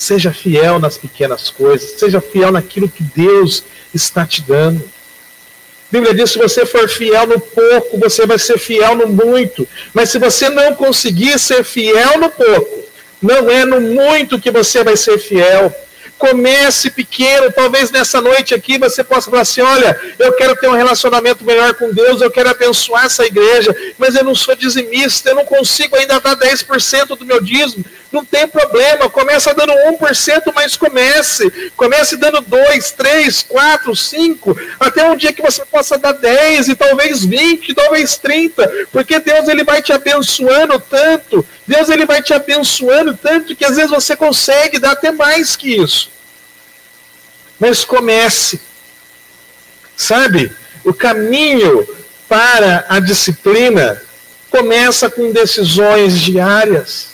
[0.01, 1.91] Seja fiel nas pequenas coisas.
[2.01, 4.83] Seja fiel naquilo que Deus está te dando.
[4.83, 9.69] A Bíblia diz: se você for fiel no pouco, você vai ser fiel no muito.
[9.93, 12.83] Mas se você não conseguir ser fiel no pouco,
[13.21, 15.71] não é no muito que você vai ser fiel.
[16.17, 20.77] Comece pequeno, talvez nessa noite aqui você possa falar assim: olha, eu quero ter um
[20.77, 25.35] relacionamento melhor com Deus, eu quero abençoar essa igreja, mas eu não sou dizimista, eu
[25.35, 27.85] não consigo ainda dar 10% do meu dízimo.
[28.13, 31.71] Não tem problema, começa dando 1%, mas comece.
[31.77, 36.75] Comece dando 2, 3, 4, 5, até um dia que você possa dar 10 e
[36.75, 42.35] talvez 20, talvez 30, porque Deus ele vai te abençoando tanto, Deus ele vai te
[42.35, 46.11] abençoando tanto que às vezes você consegue dar até mais que isso.
[47.61, 48.61] Mas comece.
[49.97, 50.51] Sabe?
[50.85, 51.87] O caminho
[52.29, 54.03] para a disciplina
[54.51, 57.10] começa com decisões diárias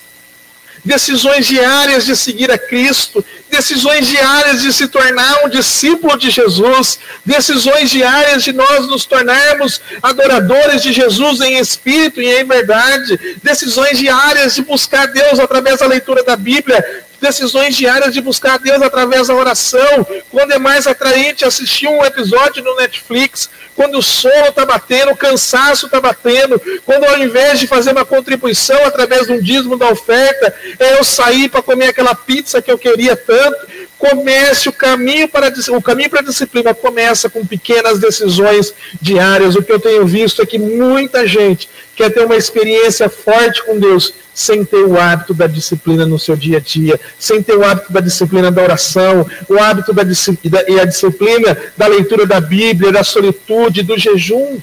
[0.87, 6.99] decisões diárias de seguir a Cristo, decisões diárias de se tornar um discípulo de Jesus,
[7.25, 13.99] decisões diárias de nós nos tornarmos adoradores de Jesus em espírito e em verdade, decisões
[13.99, 19.27] diárias de buscar Deus através da leitura da Bíblia, decisões diárias de buscar Deus através
[19.27, 20.07] da oração.
[20.31, 25.17] Quando é mais atraente assistir um episódio no Netflix, quando o sono está batendo, o
[25.17, 29.91] cansaço está batendo, quando ao invés de fazer uma contribuição através de um dízimo da
[29.91, 35.29] oferta, é eu sair para comer aquela pizza que eu queria tanto, comece o caminho
[35.29, 39.57] para o caminho para a disciplina começa com pequenas decisões diárias.
[39.57, 43.79] O que eu tenho visto é que muita gente quer ter uma experiência forte com
[43.79, 47.65] Deus sem ter o hábito da disciplina no seu dia a dia, sem ter o
[47.65, 52.39] hábito da disciplina da oração, o hábito da disciplina, e a disciplina da leitura da
[52.39, 54.59] Bíblia, da solitude, do jejum.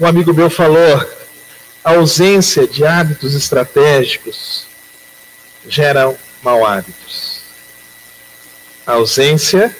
[0.00, 1.06] Um amigo meu falou:
[1.84, 4.65] a ausência de hábitos estratégicos
[5.68, 7.40] geram mau hábitos.
[8.86, 9.74] A ausência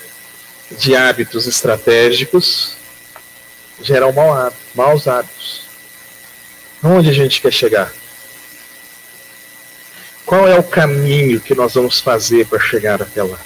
[0.70, 2.77] de hábitos estratégicos
[3.81, 5.66] geram mau maus hábitos.
[6.83, 7.92] Onde a gente quer chegar?
[10.25, 13.38] Qual é o caminho que nós vamos fazer para chegar até lá?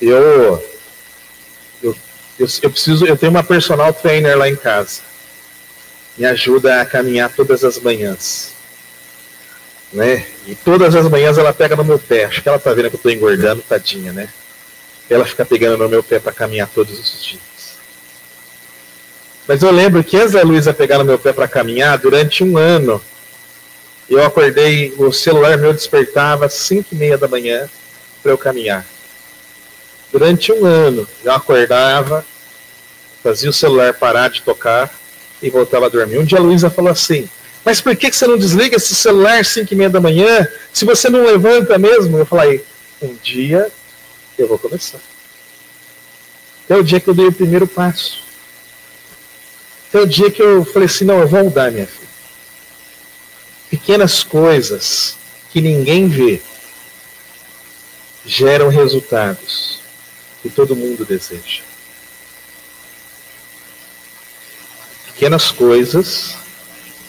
[0.00, 0.64] Eu,
[1.82, 1.96] eu,
[2.38, 5.02] eu, eu, preciso, eu tenho uma personal trainer lá em casa.
[6.16, 8.53] me ajuda a caminhar todas as manhãs.
[9.94, 10.26] Né?
[10.44, 12.24] E todas as manhãs ela pega no meu pé.
[12.24, 14.28] Acho que ela tá vendo que eu tô engordando, tadinha, né?
[15.08, 17.42] Ela fica pegando no meu pé para caminhar todos os dias.
[19.46, 22.58] Mas eu lembro que antes da Luísa pegar no meu pé para caminhar, durante um
[22.58, 23.00] ano,
[24.10, 27.68] eu acordei, o celular meu despertava às 5 e meia da manhã
[28.22, 28.84] para eu caminhar.
[30.10, 32.24] Durante um ano, eu acordava,
[33.22, 34.90] fazia o celular parar de tocar
[35.42, 36.18] e voltava a dormir.
[36.18, 37.28] Um dia a Luísa falou assim,
[37.64, 40.84] mas por que você não desliga esse celular às 5 e meia da manhã, se
[40.84, 42.18] você não levanta mesmo?
[42.18, 42.62] Eu falei,
[43.00, 43.70] um dia
[44.36, 45.00] eu vou começar.
[46.64, 48.22] Até o dia que eu dei o primeiro passo.
[49.88, 52.04] Até o dia que eu falei assim, não, eu vou mudar, minha filha.
[53.70, 55.16] Pequenas coisas
[55.50, 56.42] que ninguém vê
[58.26, 59.80] geram resultados
[60.42, 61.62] que todo mundo deseja.
[65.06, 66.43] Pequenas coisas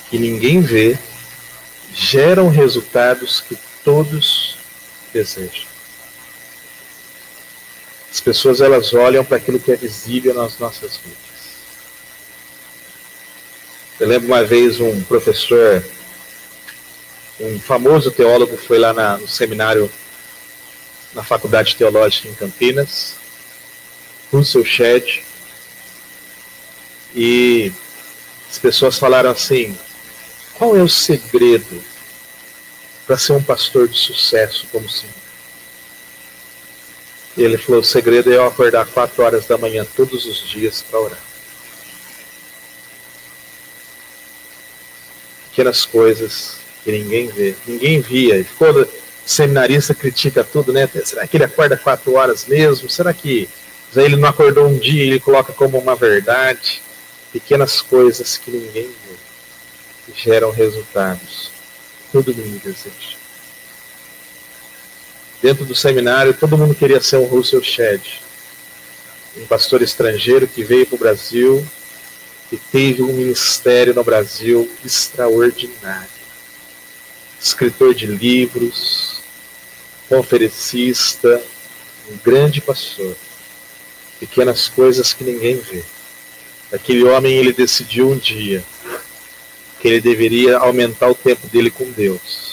[0.09, 0.97] que ninguém vê
[1.93, 4.57] geram resultados que todos
[5.13, 5.65] desejam.
[8.11, 11.25] As pessoas elas olham para aquilo que é visível nas nossas vidas.
[13.99, 15.83] Eu lembro uma vez um professor,
[17.39, 19.89] um famoso teólogo, foi lá na, no seminário
[21.13, 23.15] na Faculdade Teológica em Campinas,
[24.31, 25.23] Russell Shedd,
[27.15, 27.71] e
[28.51, 29.77] as pessoas falaram assim:
[30.57, 31.83] qual é o segredo
[33.05, 35.13] para ser um pastor de sucesso como o senhor?
[37.37, 40.81] E ele falou: o segredo é eu acordar quatro horas da manhã todos os dias
[40.81, 41.19] para orar.
[45.49, 47.55] Pequenas coisas que ninguém vê.
[47.67, 48.39] Ninguém via.
[48.39, 48.87] E quando
[49.25, 50.89] seminarista critica tudo, né?
[51.03, 52.89] Será que ele acorda quatro horas mesmo?
[52.89, 53.49] Será que
[53.95, 56.81] ele não acordou um dia e ele coloca como uma verdade?
[57.31, 59.24] Pequenas coisas que ninguém vê.
[60.13, 61.51] Geram resultados.
[62.11, 63.15] Todo mundo deseja
[65.45, 68.01] dentro do seminário, todo mundo queria ser um Russell Shedd,
[69.37, 71.63] um pastor estrangeiro que veio para o Brasil
[72.51, 76.09] e teve um ministério no Brasil extraordinário.
[77.39, 79.21] Escritor de livros,
[80.09, 81.39] conferencista,
[82.09, 83.15] um grande pastor.
[84.19, 85.83] Pequenas coisas que ninguém vê.
[86.73, 88.63] Aquele homem, ele decidiu um dia
[89.85, 92.45] que ele deveria aumentar o tempo dele com Deus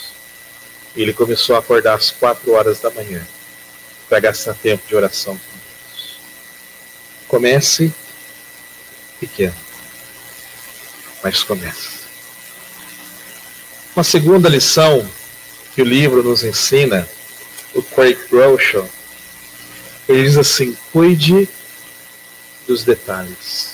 [0.94, 3.26] ele começou a acordar às quatro horas da manhã
[4.08, 6.20] para gastar tempo de oração com Deus.
[7.26, 7.92] Comece
[9.18, 9.54] pequeno,
[11.22, 12.02] mas comece.
[13.96, 15.08] Uma segunda lição
[15.74, 17.08] que o livro nos ensina,
[17.74, 18.88] o Craig Groeschel,
[20.06, 21.48] ele diz assim: cuide
[22.66, 23.71] dos detalhes.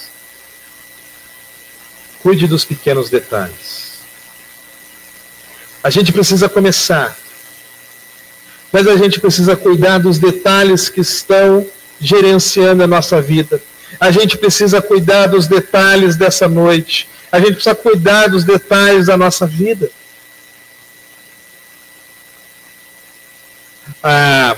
[2.23, 3.99] Cuide dos pequenos detalhes.
[5.83, 7.17] A gente precisa começar.
[8.73, 11.67] Mas a gente precisa cuidar dos detalhes que estão
[12.01, 13.63] gerenciando a nossa vida.
[13.99, 17.09] A gente precisa cuidar dos detalhes dessa noite.
[17.33, 19.91] A gente precisa cuidar dos detalhes da nossa vida.
[24.03, 24.57] Ah,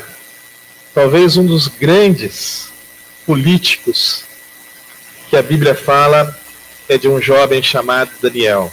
[0.93, 2.69] talvez um dos grandes
[3.25, 4.25] políticos
[5.29, 6.37] que a Bíblia fala
[6.93, 8.73] é de um jovem chamado Daniel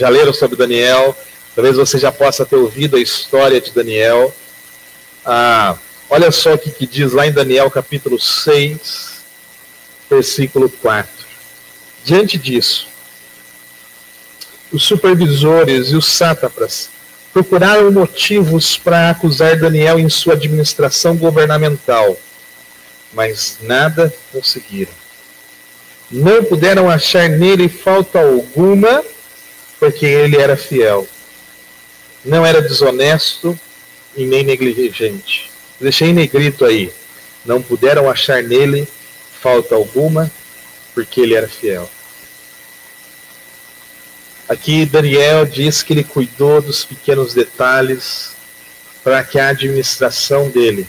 [0.00, 1.16] já leram sobre Daniel,
[1.54, 4.34] talvez você já possa ter ouvido a história de Daniel.
[5.24, 5.76] Ah,
[6.08, 9.22] olha só o que, que diz lá em Daniel capítulo 6,
[10.08, 11.10] versículo 4.
[12.04, 12.88] Diante disso,
[14.72, 16.88] os supervisores e os sátrapas
[17.32, 22.18] procuraram motivos para acusar Daniel em sua administração governamental,
[23.12, 24.92] mas nada conseguiram.
[26.10, 29.04] Não puderam achar nele falta alguma
[29.78, 31.06] porque ele era fiel.
[32.24, 33.58] Não era desonesto
[34.16, 35.50] e nem negligente.
[35.80, 36.92] Deixei negrito aí.
[37.44, 38.86] Não puderam achar nele
[39.40, 40.30] falta alguma,
[40.94, 41.88] porque ele era fiel.
[44.46, 48.32] Aqui Daniel diz que ele cuidou dos pequenos detalhes
[49.02, 50.86] para que a administração dele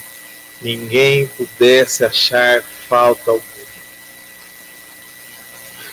[0.62, 3.51] ninguém pudesse achar falta alguma.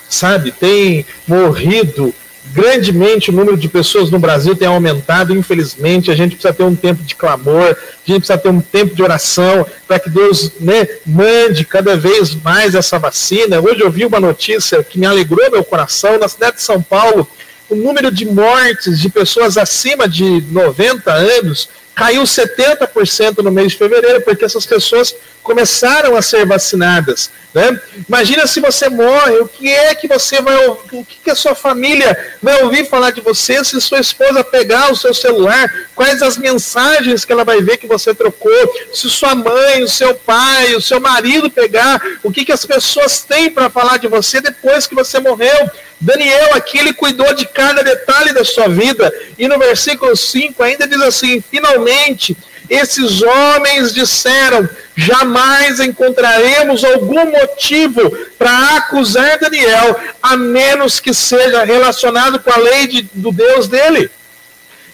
[0.08, 2.14] Sabe, tem morrido
[2.52, 6.10] grandemente o número de pessoas no Brasil tem aumentado, infelizmente.
[6.10, 9.02] A gente precisa ter um tempo de clamor, a gente precisa ter um tempo de
[9.02, 13.60] oração para que Deus né, mande cada vez mais essa vacina.
[13.60, 16.18] Hoje eu vi uma notícia que me alegrou meu coração.
[16.18, 17.28] Na cidade de São Paulo,
[17.68, 23.78] o número de mortes de pessoas acima de 90 anos caiu 70% no mês de
[23.78, 25.14] fevereiro, porque essas pessoas
[25.48, 27.30] começaram a ser vacinadas.
[27.54, 27.80] Né?
[28.06, 31.54] Imagina se você morre, o que é que você vai o que, que a sua
[31.54, 36.36] família vai ouvir falar de você se sua esposa pegar o seu celular, quais as
[36.36, 38.52] mensagens que ela vai ver que você trocou,
[38.92, 43.22] se sua mãe, o seu pai, o seu marido pegar, o que, que as pessoas
[43.22, 45.70] têm para falar de você depois que você morreu.
[45.98, 50.86] Daniel aqui ele cuidou de cada detalhe da sua vida, e no versículo 5 ainda
[50.86, 52.36] diz assim: finalmente
[52.68, 54.68] esses homens disseram:
[54.98, 62.88] jamais encontraremos algum motivo para acusar Daniel, a menos que seja relacionado com a lei
[62.88, 64.10] de, do Deus dele.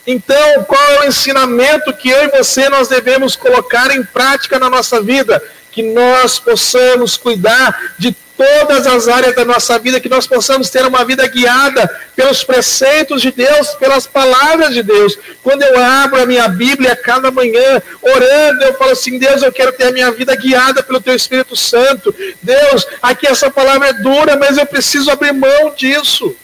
[0.06, 4.68] Então, qual é o ensinamento que eu e você nós devemos colocar em prática na
[4.68, 5.42] nossa vida?
[5.72, 10.84] Que nós possamos cuidar de todas as áreas da nossa vida, que nós possamos ter
[10.84, 15.18] uma vida guiada pelos preceitos de Deus, pelas palavras de Deus.
[15.42, 19.72] Quando eu abro a minha Bíblia cada manhã, orando, eu falo assim: Deus, eu quero
[19.72, 22.14] ter a minha vida guiada pelo Teu Espírito Santo.
[22.42, 26.36] Deus, aqui essa palavra é dura, mas eu preciso abrir mão disso.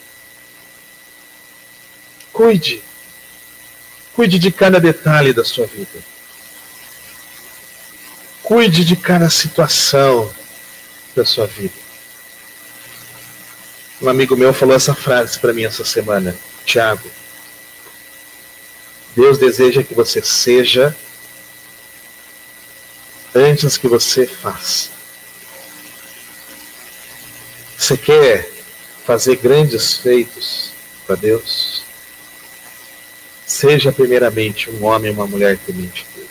[2.32, 2.82] Cuide.
[4.14, 5.98] Cuide de cada detalhe da sua vida.
[8.42, 10.32] Cuide de cada situação
[11.14, 11.79] da sua vida.
[14.00, 16.34] Um amigo meu falou essa frase para mim essa semana,
[16.64, 17.10] Tiago.
[19.14, 20.96] Deus deseja que você seja
[23.34, 24.88] antes que você faça.
[27.76, 28.50] Você quer
[29.04, 30.70] fazer grandes feitos
[31.06, 31.82] para Deus?
[33.46, 36.28] Seja primeiramente um homem e uma mulher temente Deus.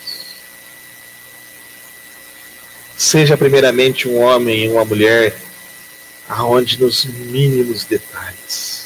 [2.97, 5.35] Seja primeiramente um homem e uma mulher
[6.29, 8.79] aonde nos mínimos detalhes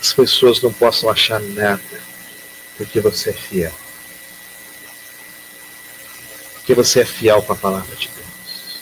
[0.00, 2.02] as pessoas não possam achar nada,
[2.76, 3.72] porque você é fiel.
[6.54, 8.80] Porque você é fiel com a palavra de Deus.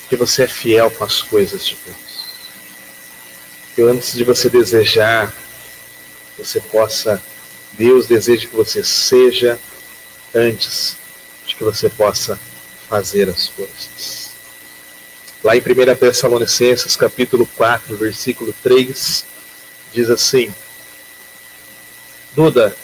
[0.00, 1.96] Porque você é fiel com as coisas de Deus.
[3.74, 5.32] Que antes de você desejar,
[6.36, 7.22] você possa,
[7.72, 9.60] Deus deseja que você seja
[10.34, 10.96] antes
[11.46, 12.38] de que você possa
[12.88, 14.17] fazer as coisas.
[15.48, 19.24] Lá em 1 Tessalonicenses, capítulo 4, versículo 3,
[19.94, 20.54] diz assim:
[22.34, 22.76] Duda,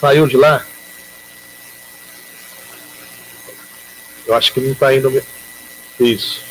[0.00, 0.64] saiu de lá?
[4.26, 5.22] Eu acho que não está indo.
[6.00, 6.42] Isso.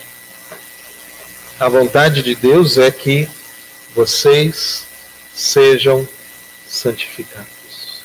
[1.59, 3.27] A vontade de Deus é que
[3.95, 4.85] vocês
[5.33, 6.07] sejam
[6.69, 8.03] santificados.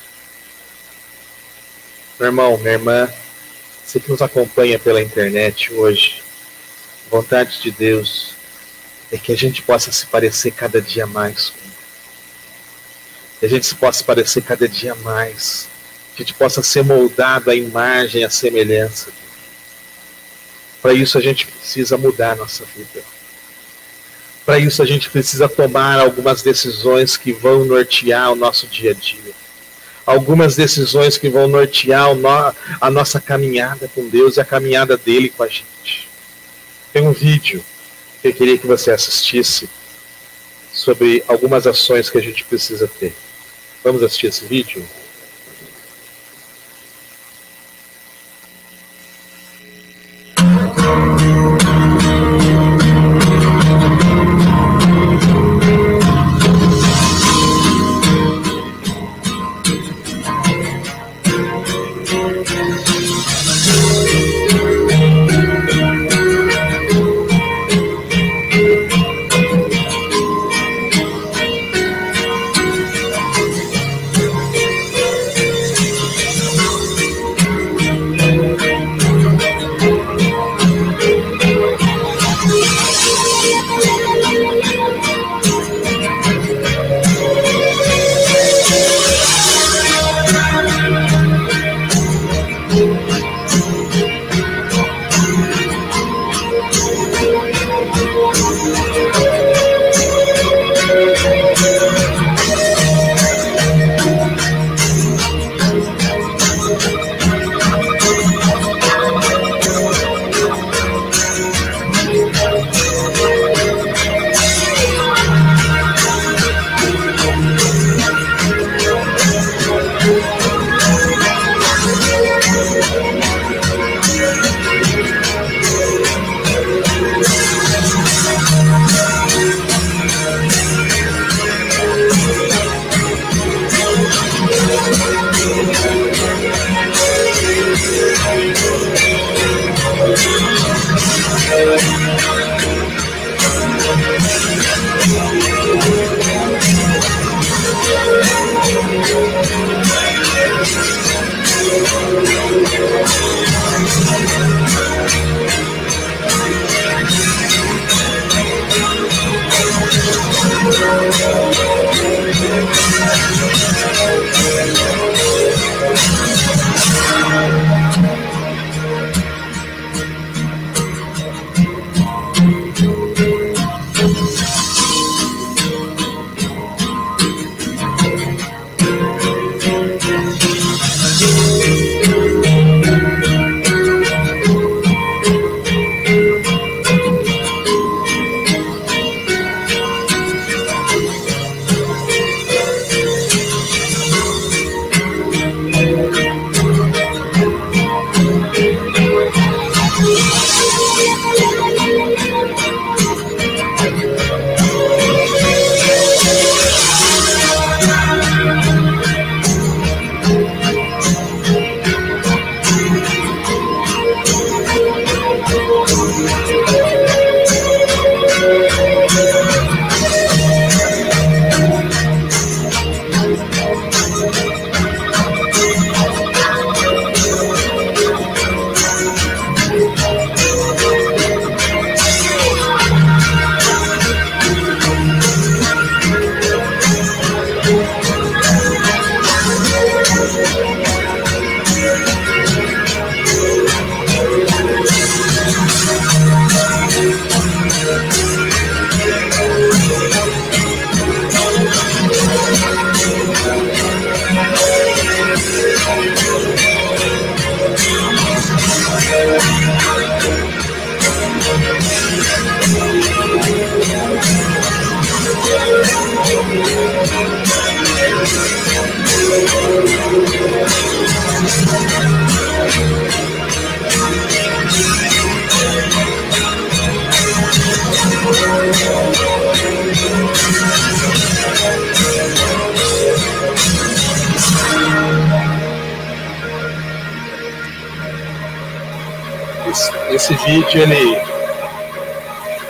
[2.19, 3.07] Meu irmão, minha irmã,
[3.85, 6.22] você que nos acompanha pela internet hoje,
[7.13, 8.33] vontade de Deus
[9.11, 11.69] é que a gente possa se parecer cada dia mais com
[13.39, 15.67] Que a gente se possa parecer cada dia mais.
[16.15, 19.11] Que a gente possa ser moldado à imagem, à semelhança.
[20.81, 23.03] Para isso a gente precisa mudar a nossa vida.
[24.43, 28.93] Para isso a gente precisa tomar algumas decisões que vão nortear o nosso dia a
[28.95, 29.33] dia.
[30.03, 32.07] Algumas decisões que vão nortear
[32.81, 36.12] a nossa caminhada com Deus e a caminhada dele com a gente.
[36.93, 37.65] Tem um vídeo
[38.21, 39.67] que eu queria que você assistisse
[40.71, 43.15] sobre algumas ações que a gente precisa ter.
[43.83, 44.85] Vamos assistir esse vídeo?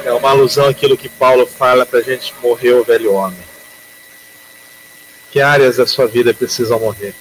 [0.06, 3.39] É uma alusão àquilo que Paulo fala para a gente morrer o velho homem.
[5.32, 7.16] Que áreas da sua vida precisam morrer?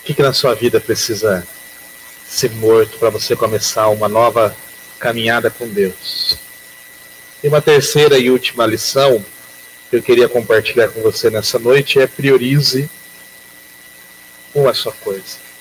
[0.00, 1.46] O que, que na sua vida precisa
[2.26, 4.54] ser morto para você começar uma nova
[4.98, 6.36] caminhada com Deus?
[7.42, 9.24] E uma terceira e última lição
[9.88, 12.90] que eu queria compartilhar com você nessa noite é priorize
[14.54, 15.51] uma só coisa.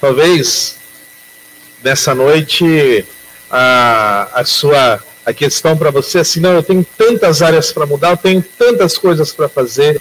[0.00, 0.76] Talvez
[1.82, 3.04] nessa noite
[3.50, 7.84] a, a sua a questão para você é assim, não, eu tenho tantas áreas para
[7.84, 10.00] mudar, eu tenho tantas coisas para fazer.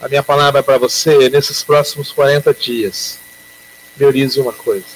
[0.00, 3.18] A minha palavra para você é nesses próximos 40 dias.
[3.96, 4.86] Priorize uma coisa.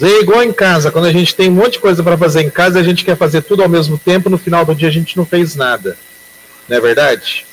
[0.00, 2.50] É igual em casa, quando a gente tem um monte de coisa para fazer em
[2.50, 5.16] casa, a gente quer fazer tudo ao mesmo tempo, no final do dia a gente
[5.16, 5.96] não fez nada.
[6.68, 7.46] Não é verdade?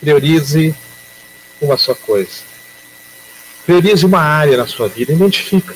[0.00, 0.72] Priorize
[1.60, 2.51] uma só coisa.
[3.64, 5.74] Priorize uma área na sua vida, identifica.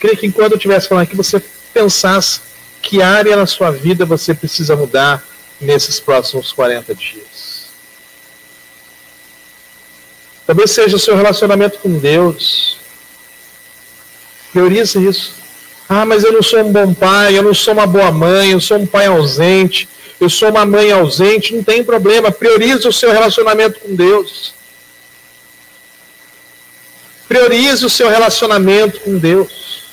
[0.00, 1.40] Queria que enquanto eu estivesse falando aqui, você
[1.72, 2.40] pensasse
[2.82, 5.24] que área na sua vida você precisa mudar
[5.60, 7.62] nesses próximos 40 dias.
[10.44, 12.76] Talvez seja o seu relacionamento com Deus.
[14.52, 15.34] Priorize isso.
[15.88, 18.60] Ah, mas eu não sou um bom pai, eu não sou uma boa mãe, eu
[18.60, 19.88] sou um pai ausente,
[20.20, 22.32] eu sou uma mãe ausente, não tem problema.
[22.32, 24.54] Priorize o seu relacionamento com Deus.
[27.32, 29.84] Priorize o seu relacionamento com Deus.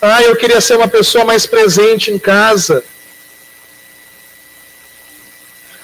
[0.00, 2.82] Ah, eu queria ser uma pessoa mais presente em casa.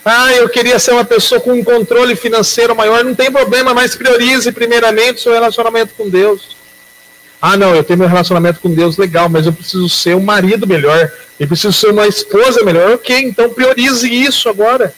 [0.02, 3.04] Ah, eu queria ser uma pessoa com um controle financeiro maior.
[3.04, 6.56] Não tem problema, mas priorize primeiramente o seu relacionamento com Deus.
[7.42, 10.66] Ah, não, eu tenho meu relacionamento com Deus legal, mas eu preciso ser um marido
[10.66, 11.12] melhor.
[11.38, 12.92] Eu preciso ser uma esposa melhor.
[12.92, 14.94] Ok, então priorize isso agora.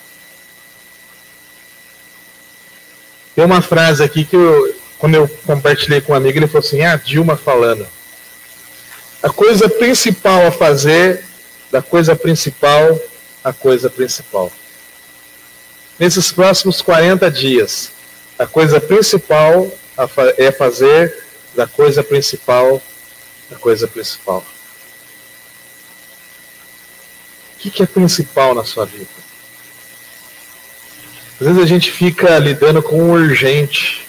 [3.34, 6.82] Tem uma frase aqui que eu, quando eu compartilhei com um amigo, ele falou assim:
[6.82, 7.86] Ah, Dilma falando.
[9.22, 11.24] A coisa principal a fazer,
[11.70, 13.00] da coisa principal,
[13.42, 14.52] a coisa principal.
[15.98, 17.90] Nesses próximos 40 dias,
[18.38, 19.70] a coisa principal
[20.36, 21.24] é fazer
[21.54, 22.80] da coisa principal
[23.50, 24.44] a coisa principal.
[27.56, 29.08] O que é principal na sua vida?
[31.40, 34.06] Às vezes a gente fica lidando com o urgente.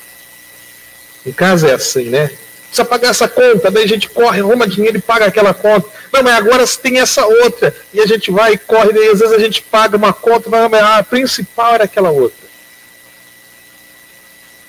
[1.25, 2.31] Em casa é assim, né?
[2.71, 5.87] Precisa pagar essa conta, daí a gente corre, arruma dinheiro e paga aquela conta.
[6.11, 7.75] Não, mas agora tem essa outra.
[7.93, 10.81] E a gente vai e corre, daí às vezes a gente paga uma conta, mas
[10.81, 12.39] a principal era aquela outra.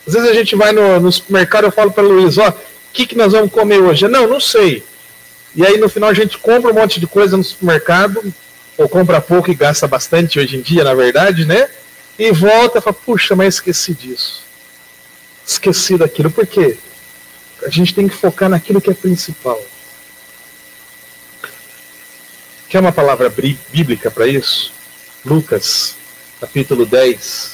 [0.06, 2.54] Às vezes a gente vai no, no supermercado, eu falo para Luiz, ó, o
[2.92, 4.08] que, que nós vamos comer hoje?
[4.08, 4.82] Não, não sei.
[5.54, 8.34] E aí no final a gente compra um monte de coisa no supermercado,
[8.76, 11.68] ou compra pouco e gasta bastante hoje em dia, na verdade, né?
[12.18, 14.42] E volta e fala, puxa, mas esqueci disso
[15.46, 16.30] esqueci daquilo.
[16.30, 16.76] Por quê?
[17.64, 19.62] A gente tem que focar naquilo que é principal.
[22.68, 23.32] Quer uma palavra
[23.70, 24.72] bíblica para isso?
[25.24, 25.94] Lucas,
[26.40, 27.52] capítulo 10,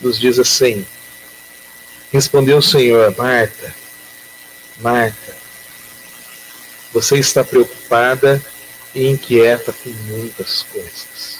[0.00, 0.84] nos diz assim:
[2.12, 3.74] Respondeu o Senhor, Marta,
[4.80, 5.36] Marta,
[6.92, 8.42] você está preocupada
[8.94, 11.38] e inquieta com muitas coisas.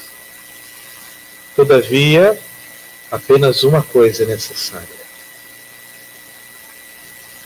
[1.56, 2.38] Todavia,
[3.10, 4.97] apenas uma coisa é necessária.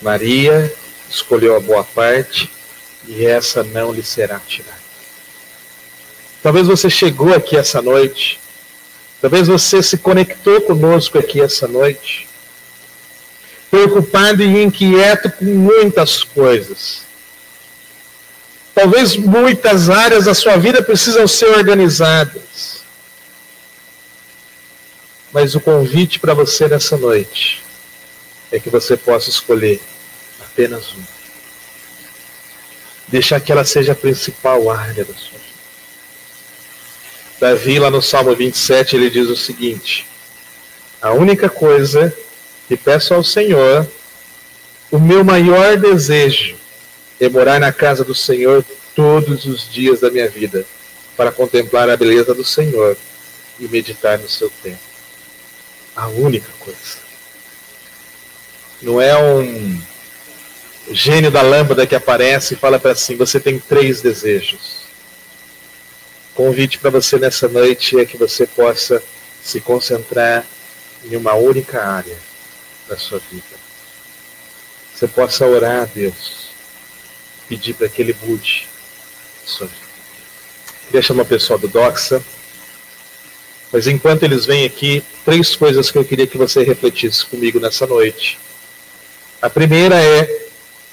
[0.03, 0.73] Maria
[1.09, 2.51] escolheu a boa parte
[3.07, 4.83] e essa não lhe será tirada.
[6.43, 8.41] Talvez você chegou aqui essa noite,
[9.21, 12.29] talvez você se conectou conosco aqui essa noite,
[13.71, 17.03] preocupado e inquieto com muitas coisas.
[18.75, 22.83] Talvez muitas áreas da sua vida precisam ser organizadas.
[25.33, 27.63] Mas o convite para você nessa noite
[28.51, 29.81] é que você possa escolher
[30.53, 31.09] apenas uma.
[33.09, 35.53] Deixar que ela seja a principal área da sua vida.
[37.41, 40.07] Davi, lá no Salmo 27, ele diz o seguinte:
[41.01, 42.17] A única coisa
[42.69, 43.87] que peço ao Senhor,
[44.91, 46.57] o meu maior desejo
[47.21, 50.65] é morar na casa do Senhor todos os dias da minha vida,
[51.17, 52.97] para contemplar a beleza do Senhor
[53.59, 54.81] e meditar no seu tempo.
[55.95, 57.03] A única coisa.
[58.81, 59.81] Não é um
[60.91, 64.83] gênio da lâmpada que aparece e fala para assim: você tem três desejos.
[66.33, 69.03] O convite para você nessa noite é que você possa
[69.43, 70.45] se concentrar
[71.05, 72.17] em uma única área
[72.89, 73.63] da sua vida.
[74.95, 76.49] Você possa orar a Deus,
[77.49, 78.69] pedir para que Ele mude
[79.45, 79.83] a sua vida.
[80.87, 82.23] Queria chamar o pessoal do Doxa.
[83.73, 87.87] Mas enquanto eles vêm aqui, três coisas que eu queria que você refletisse comigo nessa
[87.87, 88.39] noite.
[89.41, 90.49] A primeira é: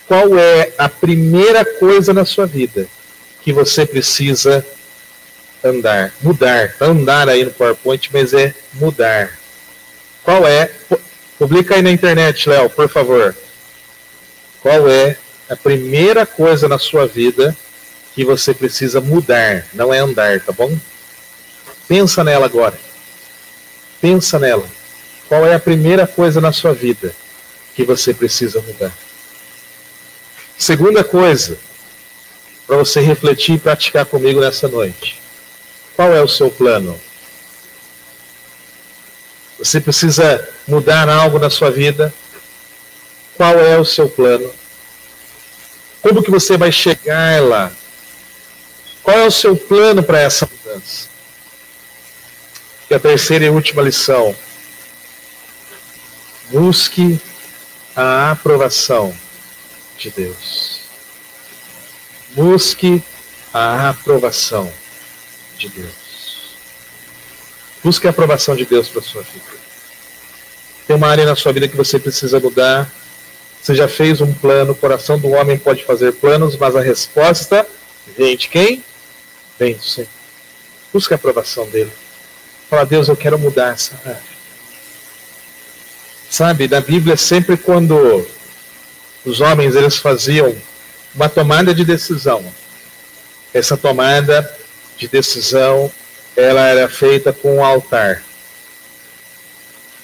[0.10, 2.88] qual é a primeira coisa na sua vida
[3.43, 4.66] que você precisa
[5.64, 6.74] andar, mudar?
[6.82, 9.38] Andar aí no PowerPoint, mas é mudar.
[10.24, 10.72] Qual é?
[11.38, 13.36] Publica aí na internet, Léo, por favor.
[14.64, 15.16] Qual é
[15.47, 17.55] a primeira coisa na sua vida
[18.16, 19.68] que você precisa mudar?
[19.76, 20.76] Não é andar, tá bom?
[21.88, 22.78] Pensa nela agora.
[24.01, 24.66] Pensa nela.
[25.28, 27.14] Qual é a primeira coisa na sua vida
[27.76, 28.91] que você precisa mudar?
[30.60, 31.57] Segunda coisa,
[32.68, 35.18] para você refletir e praticar comigo nessa noite.
[35.95, 36.99] Qual é o seu plano?
[39.57, 42.14] Você precisa mudar algo na sua vida?
[43.38, 44.53] Qual é o seu plano?
[46.01, 47.72] Como que você vai chegar lá?
[49.01, 51.07] Qual é o seu plano para essa mudança?
[52.89, 54.36] E a terceira e última lição:
[56.51, 57.18] busque
[57.95, 59.16] a aprovação
[60.00, 60.80] de Deus.
[62.32, 63.04] Busque
[63.54, 64.72] a aprovação
[65.58, 66.56] de Deus.
[67.84, 69.60] Busque a aprovação de Deus para sua vida.
[70.88, 72.91] Tem uma área na sua vida que você precisa mudar.
[73.62, 77.68] Você já fez um plano, o coração do homem pode fazer planos, mas a resposta
[78.18, 78.84] vem de quem?
[79.60, 80.10] Vem do Senhor.
[80.93, 81.91] Busque a aprovação dele.
[82.70, 84.30] Fala, Deus, eu quero mudar essa área.
[86.30, 88.26] Sabe, na Bíblia, sempre quando
[89.30, 90.55] os homens eles faziam
[91.13, 92.43] uma tomada de decisão,
[93.53, 94.57] essa tomada
[94.97, 95.91] de decisão
[96.36, 98.23] ela era feita com um altar.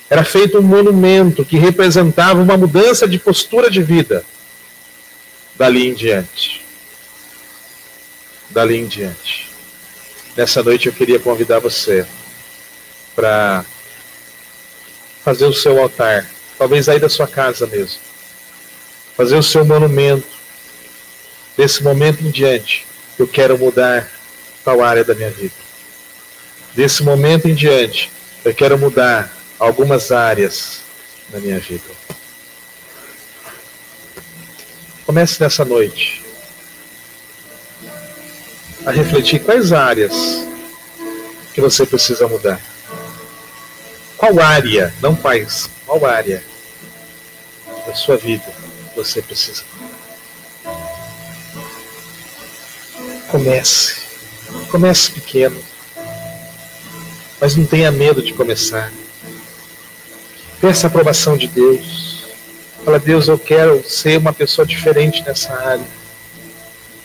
[0.09, 4.23] Era feito um monumento que representava uma mudança de postura de vida.
[5.55, 6.63] Dali em diante.
[8.49, 9.49] Dali em diante.
[10.35, 12.05] Nessa noite eu queria convidar você
[13.15, 13.65] para
[15.23, 17.99] fazer o seu altar, talvez aí da sua casa mesmo.
[19.15, 20.27] Fazer o seu monumento.
[21.55, 22.85] Desse momento em diante,
[23.17, 24.11] eu quero mudar
[24.63, 25.53] tal área da minha vida.
[26.73, 28.11] Desse momento em diante,
[28.43, 30.81] eu quero mudar algumas áreas
[31.29, 31.85] da minha vida.
[35.05, 36.21] Comece nessa noite
[38.85, 40.13] a refletir quais áreas
[41.53, 42.59] que você precisa mudar.
[44.17, 46.43] Qual área, não quais, qual área
[47.87, 48.64] da sua vida
[48.95, 49.63] você precisa?
[53.29, 53.95] Comece.
[54.69, 55.59] Comece pequeno.
[57.39, 58.91] Mas não tenha medo de começar.
[60.61, 62.23] Peça a aprovação de Deus.
[62.83, 65.85] Fala, Deus, eu quero ser uma pessoa diferente nessa área.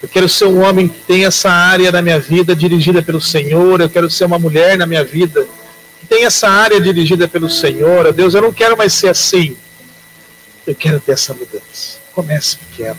[0.03, 3.81] Eu quero ser um homem que tem essa área da minha vida dirigida pelo Senhor.
[3.81, 5.47] Eu quero ser uma mulher na minha vida
[6.11, 9.57] tem essa área dirigida pelo Senhor, Deus, eu não quero mais ser assim.
[10.67, 11.99] Eu quero ter essa mudança.
[12.13, 12.99] Comece pequeno.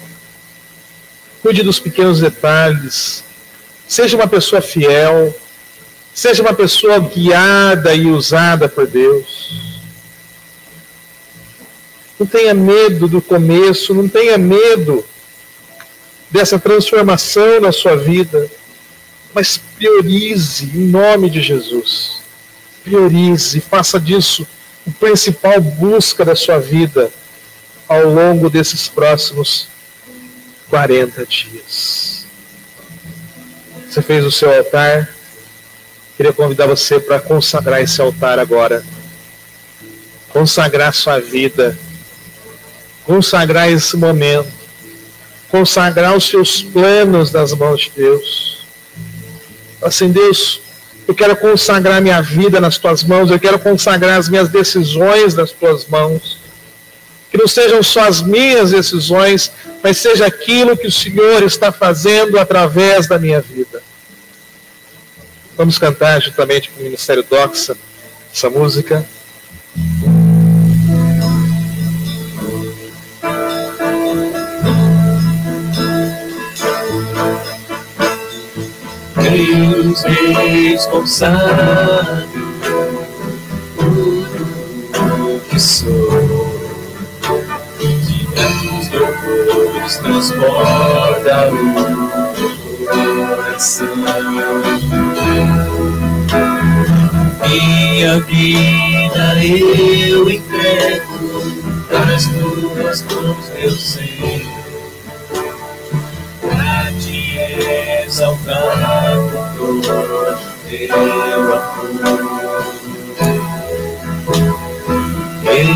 [1.41, 3.23] Cuide dos pequenos detalhes.
[3.87, 5.35] Seja uma pessoa fiel.
[6.13, 9.79] Seja uma pessoa guiada e usada por Deus.
[12.19, 15.03] Não tenha medo do começo, não tenha medo
[16.29, 18.49] dessa transformação na sua vida,
[19.33, 22.21] mas priorize em nome de Jesus
[22.83, 24.45] priorize, faça disso
[24.85, 27.11] o principal busca da sua vida
[27.91, 29.67] ao longo desses próximos
[30.69, 32.25] 40 dias.
[33.89, 35.13] Você fez o seu altar?
[36.15, 38.81] Queria convidar você para consagrar esse altar agora.
[40.29, 41.77] Consagrar sua vida.
[43.03, 44.47] Consagrar esse momento.
[45.49, 48.65] Consagrar os seus planos nas mãos de Deus.
[49.81, 50.61] Assim, Deus,
[51.05, 55.51] eu quero consagrar minha vida nas tuas mãos, eu quero consagrar as minhas decisões nas
[55.51, 56.40] tuas mãos.
[57.31, 59.51] Que não sejam só as minhas decisões,
[59.81, 63.81] mas seja aquilo que o Senhor está fazendo através da minha vida.
[65.55, 67.77] Vamos cantar juntamente com o Ministério Doxa
[68.33, 69.05] essa música.
[79.15, 82.27] Deus responsável
[83.77, 86.20] tudo o que sou.
[89.91, 93.87] Louvor transborda o coração.
[97.49, 101.43] Minha vida eu entrego
[101.89, 104.41] nas tuas mãos, meu Senhor,
[106.41, 107.37] pra te
[108.05, 109.17] exaltar
[109.57, 109.81] com
[110.69, 110.95] teu
[111.53, 112.80] amor.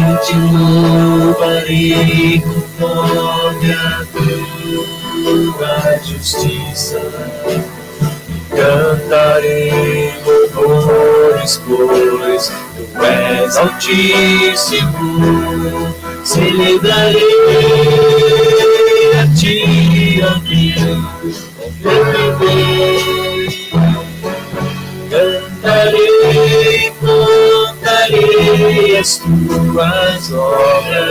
[0.07, 4.05] Eu te louvarei conforme a
[5.23, 7.01] tua justiça.
[8.49, 12.53] Cantarei louvores, pois tu
[13.03, 14.93] és altíssimo.
[16.23, 17.23] Celebrarei
[19.19, 21.37] a ti, ó Deus,
[21.81, 23.49] meu viver.
[25.09, 26.93] Cantarei,
[28.05, 31.05] contarei as tuas obras.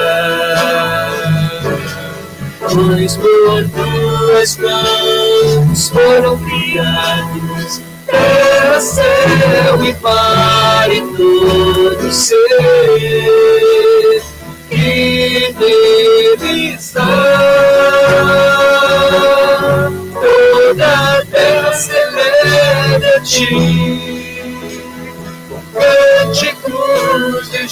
[2.72, 12.73] Pois por tuas mãos foram criados terra, céu e mar e todo ser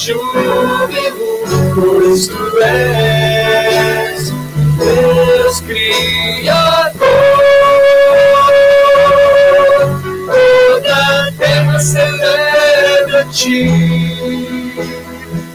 [0.03, 1.31] júbilo,
[1.75, 4.33] pois tu és
[4.77, 7.07] Deus Criador.
[10.27, 14.75] Toda a terra celebra ti,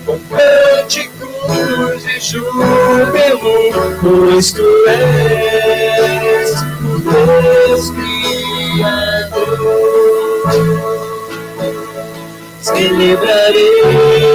[0.06, 3.58] com cânticos de júbilo,
[4.02, 6.52] pois tu és
[7.04, 9.28] Deus Criador.
[12.62, 14.27] Celebrarei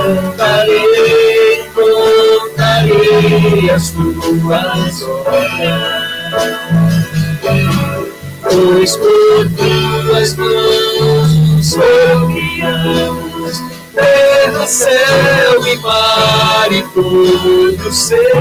[0.00, 5.84] Cantarei, contarei as tuas obras,
[8.42, 13.60] pois por tuas mãos foram criados
[13.94, 18.32] terra, céu e mar e todo ser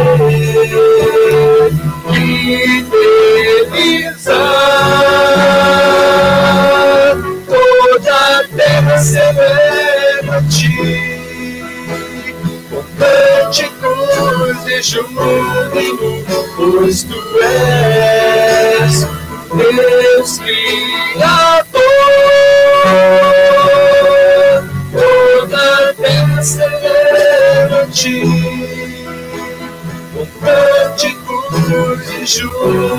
[30.39, 32.97] cânticos de júbilo,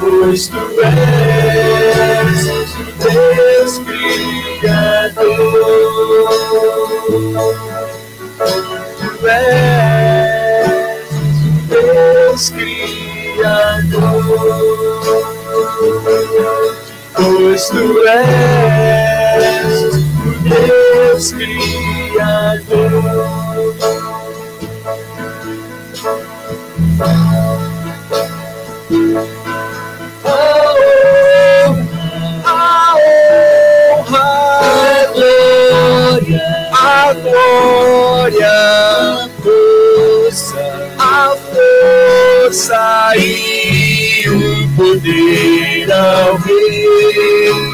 [0.00, 2.46] pois tu és
[2.98, 5.26] Deus Criador.
[8.98, 10.70] Tu és
[11.68, 13.86] Deus Criador,
[17.14, 19.80] pois Tu és
[20.44, 22.66] Deus Criador.
[37.46, 41.36] Glória, força, a
[42.42, 47.65] força e o poder ao Rei